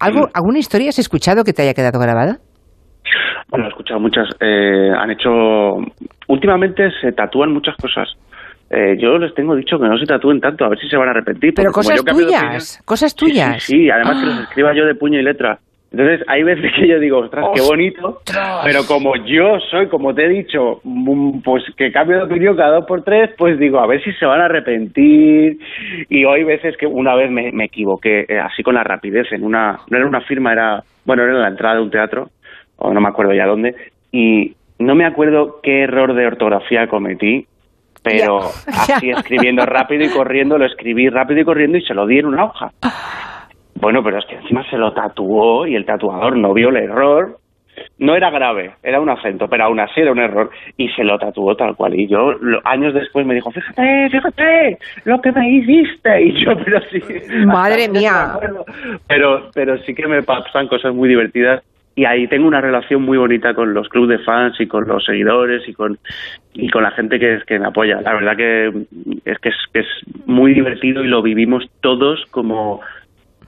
¿Algo, 0.00 0.22
Mm. 0.26 0.30
¿Alguna 0.34 0.58
historia 0.58 0.88
has 0.90 0.98
escuchado 0.98 1.44
que 1.44 1.52
te 1.52 1.62
haya 1.62 1.74
quedado 1.74 1.98
grabada? 1.98 2.38
Bueno, 3.50 3.66
he 3.66 3.68
escuchado 3.68 4.00
muchas. 4.00 4.28
eh, 4.40 4.90
han 4.96 5.10
hecho. 5.10 5.30
Últimamente 6.28 6.90
se 7.00 7.12
tatúan 7.12 7.52
muchas 7.52 7.74
cosas. 7.76 8.08
Eh, 8.70 8.96
yo 9.00 9.16
les 9.16 9.32
tengo 9.34 9.54
dicho 9.56 9.78
que 9.78 9.88
no 9.88 9.96
se 9.96 10.04
tatúen 10.04 10.40
tanto, 10.40 10.66
a 10.66 10.68
ver 10.68 10.78
si 10.78 10.86
se 10.88 10.96
van 10.98 11.08
a 11.08 11.12
arrepentir. 11.12 11.54
Pero 11.56 11.72
cosas 11.72 12.04
tuyas, 12.04 12.14
opinión- 12.14 12.84
cosas 12.84 13.12
Sí, 13.12 13.16
sí, 13.18 13.24
tuyas. 13.32 13.62
Sí, 13.62 13.90
además 13.90 14.18
que 14.20 14.24
Ah. 14.24 14.26
los 14.34 14.40
escriba 14.40 14.74
yo 14.76 14.84
de 14.84 14.94
puño 14.94 15.18
y 15.18 15.22
letra. 15.22 15.58
Entonces, 15.90 16.22
hay 16.28 16.42
veces 16.42 16.70
que 16.76 16.86
yo 16.86 17.00
digo, 17.00 17.18
ostras, 17.18 17.46
qué 17.54 17.62
bonito, 17.62 18.20
pero 18.62 18.84
como 18.86 19.16
yo 19.24 19.58
soy, 19.70 19.88
como 19.88 20.14
te 20.14 20.26
he 20.26 20.28
dicho, 20.28 20.80
mm, 20.84 21.40
pues 21.40 21.64
que 21.76 21.90
cambio 21.90 22.18
de 22.18 22.24
opinión 22.24 22.56
cada 22.56 22.76
dos 22.76 22.84
por 22.86 23.02
tres, 23.02 23.30
pues 23.38 23.58
digo, 23.58 23.80
a 23.80 23.86
ver 23.86 24.02
si 24.04 24.12
se 24.12 24.26
van 24.26 24.40
a 24.40 24.46
arrepentir. 24.46 25.58
Y 26.10 26.24
hay 26.26 26.44
veces 26.44 26.76
que 26.76 26.86
una 26.86 27.14
vez 27.14 27.30
me, 27.30 27.52
me 27.52 27.64
equivoqué, 27.64 28.26
eh, 28.28 28.38
así 28.38 28.62
con 28.62 28.74
la 28.74 28.84
rapidez, 28.84 29.32
en 29.32 29.44
una, 29.44 29.80
no 29.88 29.96
era 29.96 30.06
una 30.06 30.20
firma, 30.20 30.52
era, 30.52 30.82
bueno, 31.04 31.22
era 31.22 31.32
en 31.32 31.40
la 31.40 31.48
entrada 31.48 31.76
de 31.76 31.82
un 31.82 31.90
teatro, 31.90 32.30
o 32.76 32.92
no 32.92 33.00
me 33.00 33.08
acuerdo 33.08 33.32
ya 33.32 33.46
dónde, 33.46 33.74
y 34.12 34.54
no 34.78 34.94
me 34.94 35.06
acuerdo 35.06 35.60
qué 35.62 35.84
error 35.84 36.14
de 36.14 36.26
ortografía 36.26 36.86
cometí, 36.86 37.46
pero 38.02 38.40
así 38.66 39.10
escribiendo 39.10 39.64
rápido 39.64 40.04
y 40.04 40.10
corriendo, 40.10 40.58
lo 40.58 40.66
escribí 40.66 41.08
rápido 41.08 41.40
y 41.40 41.44
corriendo 41.44 41.78
y 41.78 41.82
se 41.82 41.94
lo 41.94 42.06
di 42.06 42.18
en 42.18 42.26
una 42.26 42.44
hoja. 42.44 42.72
Bueno, 43.80 44.02
pero 44.02 44.18
es 44.18 44.26
que 44.26 44.36
encima 44.36 44.62
se 44.70 44.76
lo 44.78 44.92
tatuó 44.92 45.66
y 45.66 45.74
el 45.74 45.84
tatuador 45.84 46.36
no 46.36 46.52
vio 46.54 46.68
el 46.70 46.76
error. 46.76 47.38
No 48.00 48.16
era 48.16 48.28
grave, 48.30 48.72
era 48.82 49.00
un 49.00 49.08
acento, 49.08 49.46
pero 49.48 49.64
aún 49.64 49.78
así 49.78 50.00
era 50.00 50.10
un 50.10 50.18
error. 50.18 50.50
Y 50.76 50.88
se 50.90 51.04
lo 51.04 51.16
tatuó 51.16 51.54
tal 51.54 51.76
cual. 51.76 51.94
Y 51.94 52.08
yo, 52.08 52.32
lo- 52.32 52.60
años 52.64 52.92
después, 52.92 53.24
me 53.24 53.34
dijo, 53.36 53.52
fíjate, 53.52 54.08
fíjate, 54.10 54.78
lo 55.04 55.20
que 55.20 55.30
me 55.30 55.48
hiciste. 55.48 56.22
Y 56.24 56.44
yo, 56.44 56.56
pero 56.64 56.80
sí. 56.90 57.00
Madre 57.46 57.88
mía. 57.88 58.32
Pero, 59.06 59.50
pero 59.54 59.78
sí 59.78 59.94
que 59.94 60.08
me 60.08 60.22
pasan 60.24 60.66
cosas 60.66 60.92
muy 60.92 61.08
divertidas. 61.08 61.62
Y 61.94 62.04
ahí 62.04 62.26
tengo 62.28 62.46
una 62.48 62.60
relación 62.60 63.02
muy 63.02 63.18
bonita 63.18 63.54
con 63.54 63.74
los 63.74 63.88
clubes 63.88 64.18
de 64.18 64.24
fans 64.24 64.60
y 64.60 64.66
con 64.68 64.86
los 64.86 65.04
seguidores 65.04 65.68
y 65.68 65.72
con 65.72 65.98
y 66.54 66.68
con 66.70 66.84
la 66.84 66.92
gente 66.92 67.18
que, 67.18 67.38
que 67.46 67.58
me 67.58 67.66
apoya. 67.66 68.00
La 68.00 68.14
verdad 68.14 68.36
que 68.36 68.68
es 69.24 69.38
que 69.38 69.48
es, 69.48 69.56
que 69.72 69.80
es 69.80 69.86
muy 70.26 70.54
divertido 70.54 71.02
y 71.04 71.08
lo 71.08 71.22
vivimos 71.22 71.64
todos 71.80 72.24
como 72.30 72.80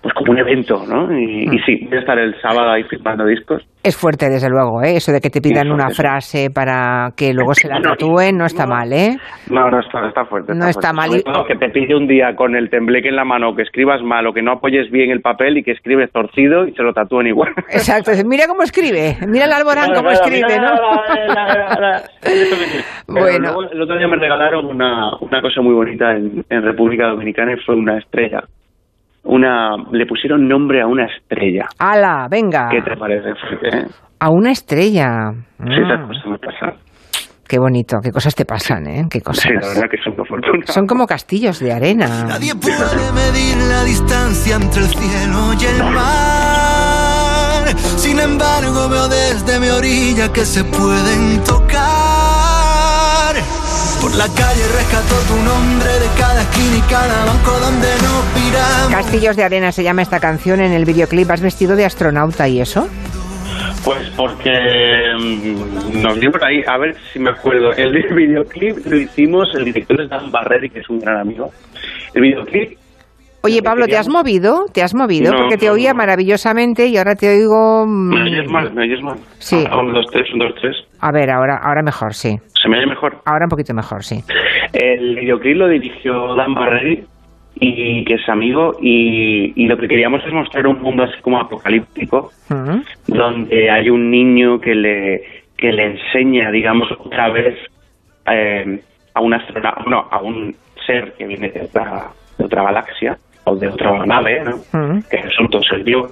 pues 0.02 0.14
como 0.14 0.32
un 0.32 0.38
evento, 0.38 0.82
¿no? 0.86 1.12
Y, 1.12 1.44
y 1.44 1.58
sí, 1.60 1.84
voy 1.86 1.98
a 1.98 2.00
estar 2.00 2.18
el 2.18 2.34
sábado 2.40 2.70
ahí 2.70 2.84
firmando 2.84 3.26
discos. 3.26 3.62
Es 3.82 3.96
fuerte, 3.96 4.28
desde 4.28 4.48
luego, 4.48 4.82
¿eh? 4.82 4.96
Eso 4.96 5.10
de 5.12 5.20
que 5.20 5.30
te 5.30 5.40
pidan 5.40 5.70
una 5.70 5.88
frase 5.90 6.48
para 6.54 7.10
que 7.16 7.32
luego 7.32 7.54
se 7.54 7.68
la 7.68 7.80
tatúen 7.80 8.36
no 8.36 8.44
está 8.44 8.64
no. 8.64 8.74
mal, 8.74 8.92
¿eh? 8.92 9.16
No, 9.50 9.70
no 9.70 9.80
está, 9.80 10.06
está 10.06 10.24
fuerte. 10.26 10.54
No 10.54 10.68
está 10.68 10.92
fuerte. 10.92 11.22
mal. 11.26 11.46
Que 11.46 11.56
te 11.56 11.70
pide 11.70 11.94
un 11.94 12.06
día 12.06 12.34
con 12.36 12.56
el 12.56 12.68
tembleque 12.68 13.08
en 13.08 13.16
la 13.16 13.24
mano, 13.24 13.54
que 13.54 13.62
escribas 13.62 14.02
mal 14.02 14.26
o 14.26 14.32
que 14.32 14.42
no 14.42 14.52
apoyes 14.52 14.90
bien 14.90 15.10
el 15.10 15.20
papel 15.22 15.58
y 15.58 15.62
que 15.62 15.72
escribes 15.72 16.10
torcido 16.12 16.66
y 16.66 16.74
se 16.74 16.82
lo 16.82 16.92
tatúen 16.92 17.28
igual. 17.28 17.52
Exacto, 17.70 18.12
mira 18.26 18.46
cómo 18.46 18.62
escribe, 18.62 19.16
mira 19.26 19.46
el 19.46 19.52
Alborán 19.52 19.92
cómo 19.94 20.10
escribe, 20.10 20.58
¿no? 20.60 20.70
Bueno. 23.06 23.38
luego, 23.40 23.70
el 23.72 23.82
otro 23.82 23.98
día 23.98 24.06
me 24.06 24.16
regalaron 24.16 24.66
una, 24.66 25.16
una 25.20 25.42
cosa 25.42 25.60
muy 25.62 25.74
bonita 25.74 26.12
en, 26.12 26.44
en 26.48 26.62
República 26.62 27.08
Dominicana 27.08 27.54
y 27.54 27.56
fue 27.64 27.74
una 27.74 27.98
estrella. 27.98 28.44
Una, 29.22 29.76
le 29.92 30.06
pusieron 30.06 30.48
nombre 30.48 30.80
a 30.80 30.87
una 30.87 31.04
estrella. 31.06 31.66
¡Hala, 31.78 32.26
venga! 32.30 32.68
¿Qué 32.70 32.80
te 32.83 32.96
parece? 32.96 33.28
Eh? 33.30 33.87
A 34.18 34.30
una 34.30 34.50
estrella. 34.50 35.33
Sí, 35.59 35.72
esas 35.72 36.00
Mm, 36.00 36.06
cosas 36.09 36.26
me 36.26 36.38
pasan. 36.38 36.74
qué 37.46 37.59
bonito, 37.59 37.98
qué 38.02 38.11
cosas 38.11 38.35
te 38.35 38.44
pasan, 38.44 38.87
¿eh? 38.87 39.06
Qué 39.11 39.20
cosas. 39.20 39.44
Sí, 39.44 39.50
la 39.52 39.66
verdad 39.68 39.88
que 39.90 39.98
son 40.02 40.14
muy 40.16 40.26
fortunas. 40.26 40.72
Son 40.72 40.87
como 40.87 41.06
castillos 41.06 41.59
de 41.61 41.72
arena. 41.72 42.24
Nadie 42.28 42.54
puede 42.54 43.12
medir 43.12 43.56
la 43.68 43.85
distancia 43.85 44.56
entre 44.56 44.83
el 44.83 44.88
cielo 44.88 45.52
y 45.61 45.64
el 45.66 45.85
mar. 45.94 47.66
Sin 47.76 48.18
embargo, 48.18 48.88
veo 48.88 49.06
desde 49.09 49.61
mi 49.61 49.68
orilla 49.68 50.33
que 50.33 50.44
se 50.44 50.64
pueden 50.64 51.42
tocar. 51.44 52.09
Por 54.00 54.14
la 54.16 54.24
calle 54.28 54.64
rescató 54.74 55.16
tu 55.28 55.36
nombre 55.44 55.90
de 56.00 56.08
cada 56.18 56.40
esquina 56.42 56.76
y 56.78 56.90
cada 56.90 57.24
banco 57.26 57.50
donde 57.60 57.88
nos 58.02 58.24
piramos. 58.34 58.88
Castillos 58.90 59.36
de 59.36 59.44
arena 59.44 59.72
se 59.72 59.82
llama 59.82 60.02
esta 60.02 60.18
canción. 60.20 60.60
En 60.60 60.72
el 60.72 60.84
videoclip 60.84 61.30
has 61.30 61.40
vestido 61.42 61.76
de 61.76 61.84
astronauta 61.84 62.48
y 62.48 62.60
eso. 62.60 62.88
Pues 63.84 64.10
porque 64.16 64.50
mm, 65.18 66.02
nos 66.02 66.18
dio 66.20 66.30
por 66.30 66.44
ahí, 66.44 66.62
a 66.66 66.78
ver 66.78 66.96
si 67.12 67.18
me 67.18 67.30
acuerdo. 67.30 67.72
El 67.72 67.92
videoclip 68.14 68.86
lo 68.86 68.96
hicimos, 68.96 69.48
el 69.54 69.64
director 69.66 70.00
es 70.02 70.08
Dan 70.10 70.30
Barreri, 70.30 70.70
que 70.70 70.80
es 70.80 70.88
un 70.90 70.98
gran 71.00 71.18
amigo. 71.20 71.50
El 72.14 72.22
videoclip 72.22 72.78
Oye, 73.42 73.62
Pablo, 73.62 73.86
¿te 73.86 73.96
has 73.96 74.06
movido? 74.10 74.66
¿Te 74.70 74.82
has 74.82 74.94
movido? 74.94 75.32
No, 75.32 75.38
Porque 75.38 75.56
te 75.56 75.64
no, 75.68 75.72
oía 75.72 75.92
no. 75.92 75.96
maravillosamente 75.96 76.88
y 76.88 76.98
ahora 76.98 77.14
te 77.14 77.26
oigo... 77.38 77.86
mm, 77.86 78.08
¿Me 78.10 78.22
oyes 78.22 78.50
mal? 78.50 78.70
¿Me 78.74 78.82
oyes 78.82 79.02
mal? 79.02 79.16
Sí. 79.38 79.64
Ah, 79.70 79.78
Un, 79.78 79.94
dos, 79.94 80.04
tres, 80.12 80.26
un, 80.34 80.40
dos, 80.40 80.52
tres. 80.60 80.76
A 81.00 81.10
ver, 81.10 81.30
ahora, 81.30 81.56
ahora 81.62 81.80
mejor, 81.82 82.12
sí. 82.12 82.36
¿Se 82.62 82.68
me 82.68 82.78
oye 82.78 82.86
mejor? 82.86 83.18
Ahora 83.24 83.46
un 83.46 83.50
poquito 83.50 83.74
mejor, 83.74 84.04
sí. 84.04 84.22
El 84.72 85.16
videoclip 85.16 85.56
lo 85.56 85.68
dirigió 85.68 86.34
Dan 86.34 86.54
Barreri, 86.54 87.04
y 87.54 88.04
que 88.04 88.14
es 88.14 88.28
amigo, 88.28 88.72
y, 88.80 89.52
y 89.62 89.66
lo 89.66 89.76
que 89.76 89.88
queríamos 89.88 90.24
es 90.26 90.32
mostrar 90.32 90.66
un 90.66 90.80
mundo 90.80 91.02
así 91.02 91.20
como 91.22 91.38
apocalíptico, 91.38 92.30
donde 93.06 93.70
hay 93.70 93.90
un 93.90 94.10
niño 94.10 94.60
que 94.60 94.74
le, 94.74 95.22
que 95.56 95.72
le 95.72 95.92
enseña, 95.92 96.50
digamos, 96.50 96.88
otra 96.92 97.28
vez 97.30 97.58
eh, 98.30 98.80
a 99.14 99.20
un 99.20 99.34
astronauta, 99.34 99.84
no, 99.86 100.08
a 100.10 100.20
un 100.22 100.54
ser 100.86 101.12
que 101.18 101.26
viene 101.26 101.50
de 101.50 101.62
otra, 101.62 102.08
de 102.38 102.44
otra 102.44 102.62
galaxia, 102.62 103.18
o 103.44 103.56
de 103.56 103.68
otra 103.68 104.04
nave, 104.06 104.42
¿no? 104.44 104.56
Mm. 104.78 105.02
que 105.10 105.16
resultó 105.18 105.62
ser 105.62 105.84
yo. 105.84 106.06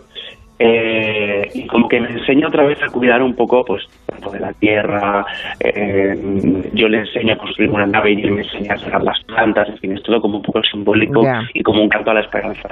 Eh, 0.58 1.48
y 1.54 1.66
como 1.66 1.88
que 1.88 2.00
me 2.00 2.10
enseña 2.10 2.48
otra 2.48 2.64
vez 2.64 2.82
a 2.82 2.88
cuidar 2.88 3.22
un 3.22 3.34
poco 3.36 3.64
pues 3.64 3.84
de 4.30 4.40
la 4.40 4.52
tierra 4.54 5.24
eh, 5.60 6.18
yo 6.74 6.88
le 6.88 6.98
enseño 6.98 7.34
a 7.34 7.38
construir 7.38 7.70
una 7.70 7.86
nave 7.86 8.12
y 8.12 8.22
él 8.22 8.32
me 8.32 8.42
enseña 8.42 8.74
a 8.74 8.78
sacar 8.78 9.02
las 9.02 9.22
plantas 9.24 9.68
en 9.68 9.78
fin 9.78 9.92
es 9.92 10.02
todo 10.02 10.20
como 10.20 10.38
un 10.38 10.42
poco 10.42 10.62
simbólico 10.62 11.22
y 11.54 11.62
como 11.62 11.82
un 11.82 11.88
canto 11.88 12.10
a 12.10 12.14
la 12.14 12.20
esperanza 12.20 12.68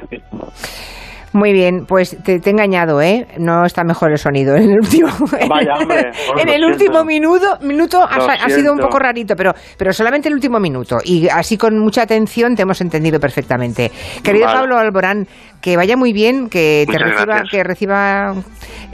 Muy 1.36 1.52
bien, 1.52 1.84
pues 1.86 2.16
te, 2.24 2.40
te 2.40 2.48
he 2.48 2.52
engañado, 2.52 3.02
¿eh? 3.02 3.26
No 3.36 3.66
está 3.66 3.84
mejor 3.84 4.10
el 4.10 4.16
sonido 4.16 4.56
en 4.56 4.70
el 4.70 4.78
último. 4.78 5.08
Vaya, 5.50 5.74
hombre, 5.78 6.10
en 6.38 6.48
el 6.48 6.64
último 6.64 7.04
minuto, 7.04 7.58
minuto 7.60 8.02
ha, 8.02 8.48
sido 8.48 8.72
un 8.72 8.78
poco 8.78 8.98
rarito, 8.98 9.36
pero, 9.36 9.52
pero 9.76 9.92
solamente 9.92 10.28
el 10.28 10.34
último 10.34 10.58
minuto. 10.58 10.96
Y 11.04 11.28
así 11.28 11.58
con 11.58 11.78
mucha 11.78 12.00
atención 12.00 12.56
te 12.56 12.62
hemos 12.62 12.80
entendido 12.80 13.20
perfectamente. 13.20 13.92
Querido 14.22 14.46
Vale. 14.46 14.60
Pablo 14.60 14.78
Alborán, 14.78 15.28
que 15.60 15.76
vaya 15.76 15.94
muy 15.94 16.14
bien, 16.14 16.48
que 16.48 16.86
te 16.90 16.98
reciba, 16.98 17.24
gracias. 17.26 17.50
que 17.50 17.62
reciba 17.62 18.34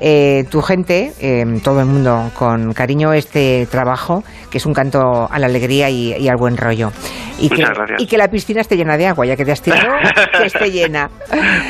eh, 0.00 0.44
tu 0.50 0.62
gente, 0.62 1.12
eh, 1.20 1.44
todo 1.62 1.78
el 1.78 1.86
mundo, 1.86 2.32
con 2.36 2.72
cariño 2.72 3.12
este 3.12 3.68
trabajo, 3.70 4.24
que 4.50 4.58
es 4.58 4.66
un 4.66 4.74
canto 4.74 5.28
a 5.30 5.38
la 5.38 5.46
alegría 5.46 5.90
y, 5.90 6.12
y 6.14 6.28
al 6.28 6.38
buen 6.38 6.56
rollo. 6.56 6.90
Y 7.38 7.48
que, 7.48 7.56
Muchas 7.56 7.76
gracias. 7.76 8.02
y 8.02 8.06
que 8.06 8.18
la 8.18 8.28
piscina 8.28 8.60
esté 8.60 8.76
llena 8.76 8.96
de 8.96 9.06
agua, 9.06 9.26
ya 9.26 9.36
que 9.36 9.44
te 9.44 9.52
has 9.52 9.62
tirado, 9.62 9.94
que 10.38 10.46
esté 10.46 10.70
llena. 10.70 11.08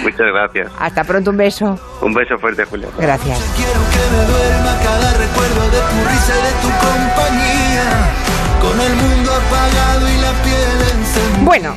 muchas 0.03 0.27
gracias 0.33 0.62
Hasta 0.79 1.05
pronto, 1.05 1.31
un 1.31 1.37
beso. 1.37 1.79
un 2.01 2.15
beso 2.15 2.39
fuerte 2.39 2.65
Julio 2.65 2.89
Gracias. 2.99 3.39
Quiero 3.57 3.73
que 3.73 4.17
me 4.17 4.25
duerma 4.25 4.79
cada 4.83 5.13
recuerdo 5.15 5.63
de 5.71 5.79
tu 5.79 6.09
risa 6.09 6.33
y 6.39 6.43
de 6.43 6.53
tu 6.63 6.71
compañía. 6.87 7.87
Con 8.61 8.81
el 8.81 8.95
mundo 8.95 9.33
apagado 9.33 10.09
y 10.09 10.17
la 10.21 10.33
piel 10.43 10.99
encendida. 10.99 11.45
Bueno, 11.45 11.77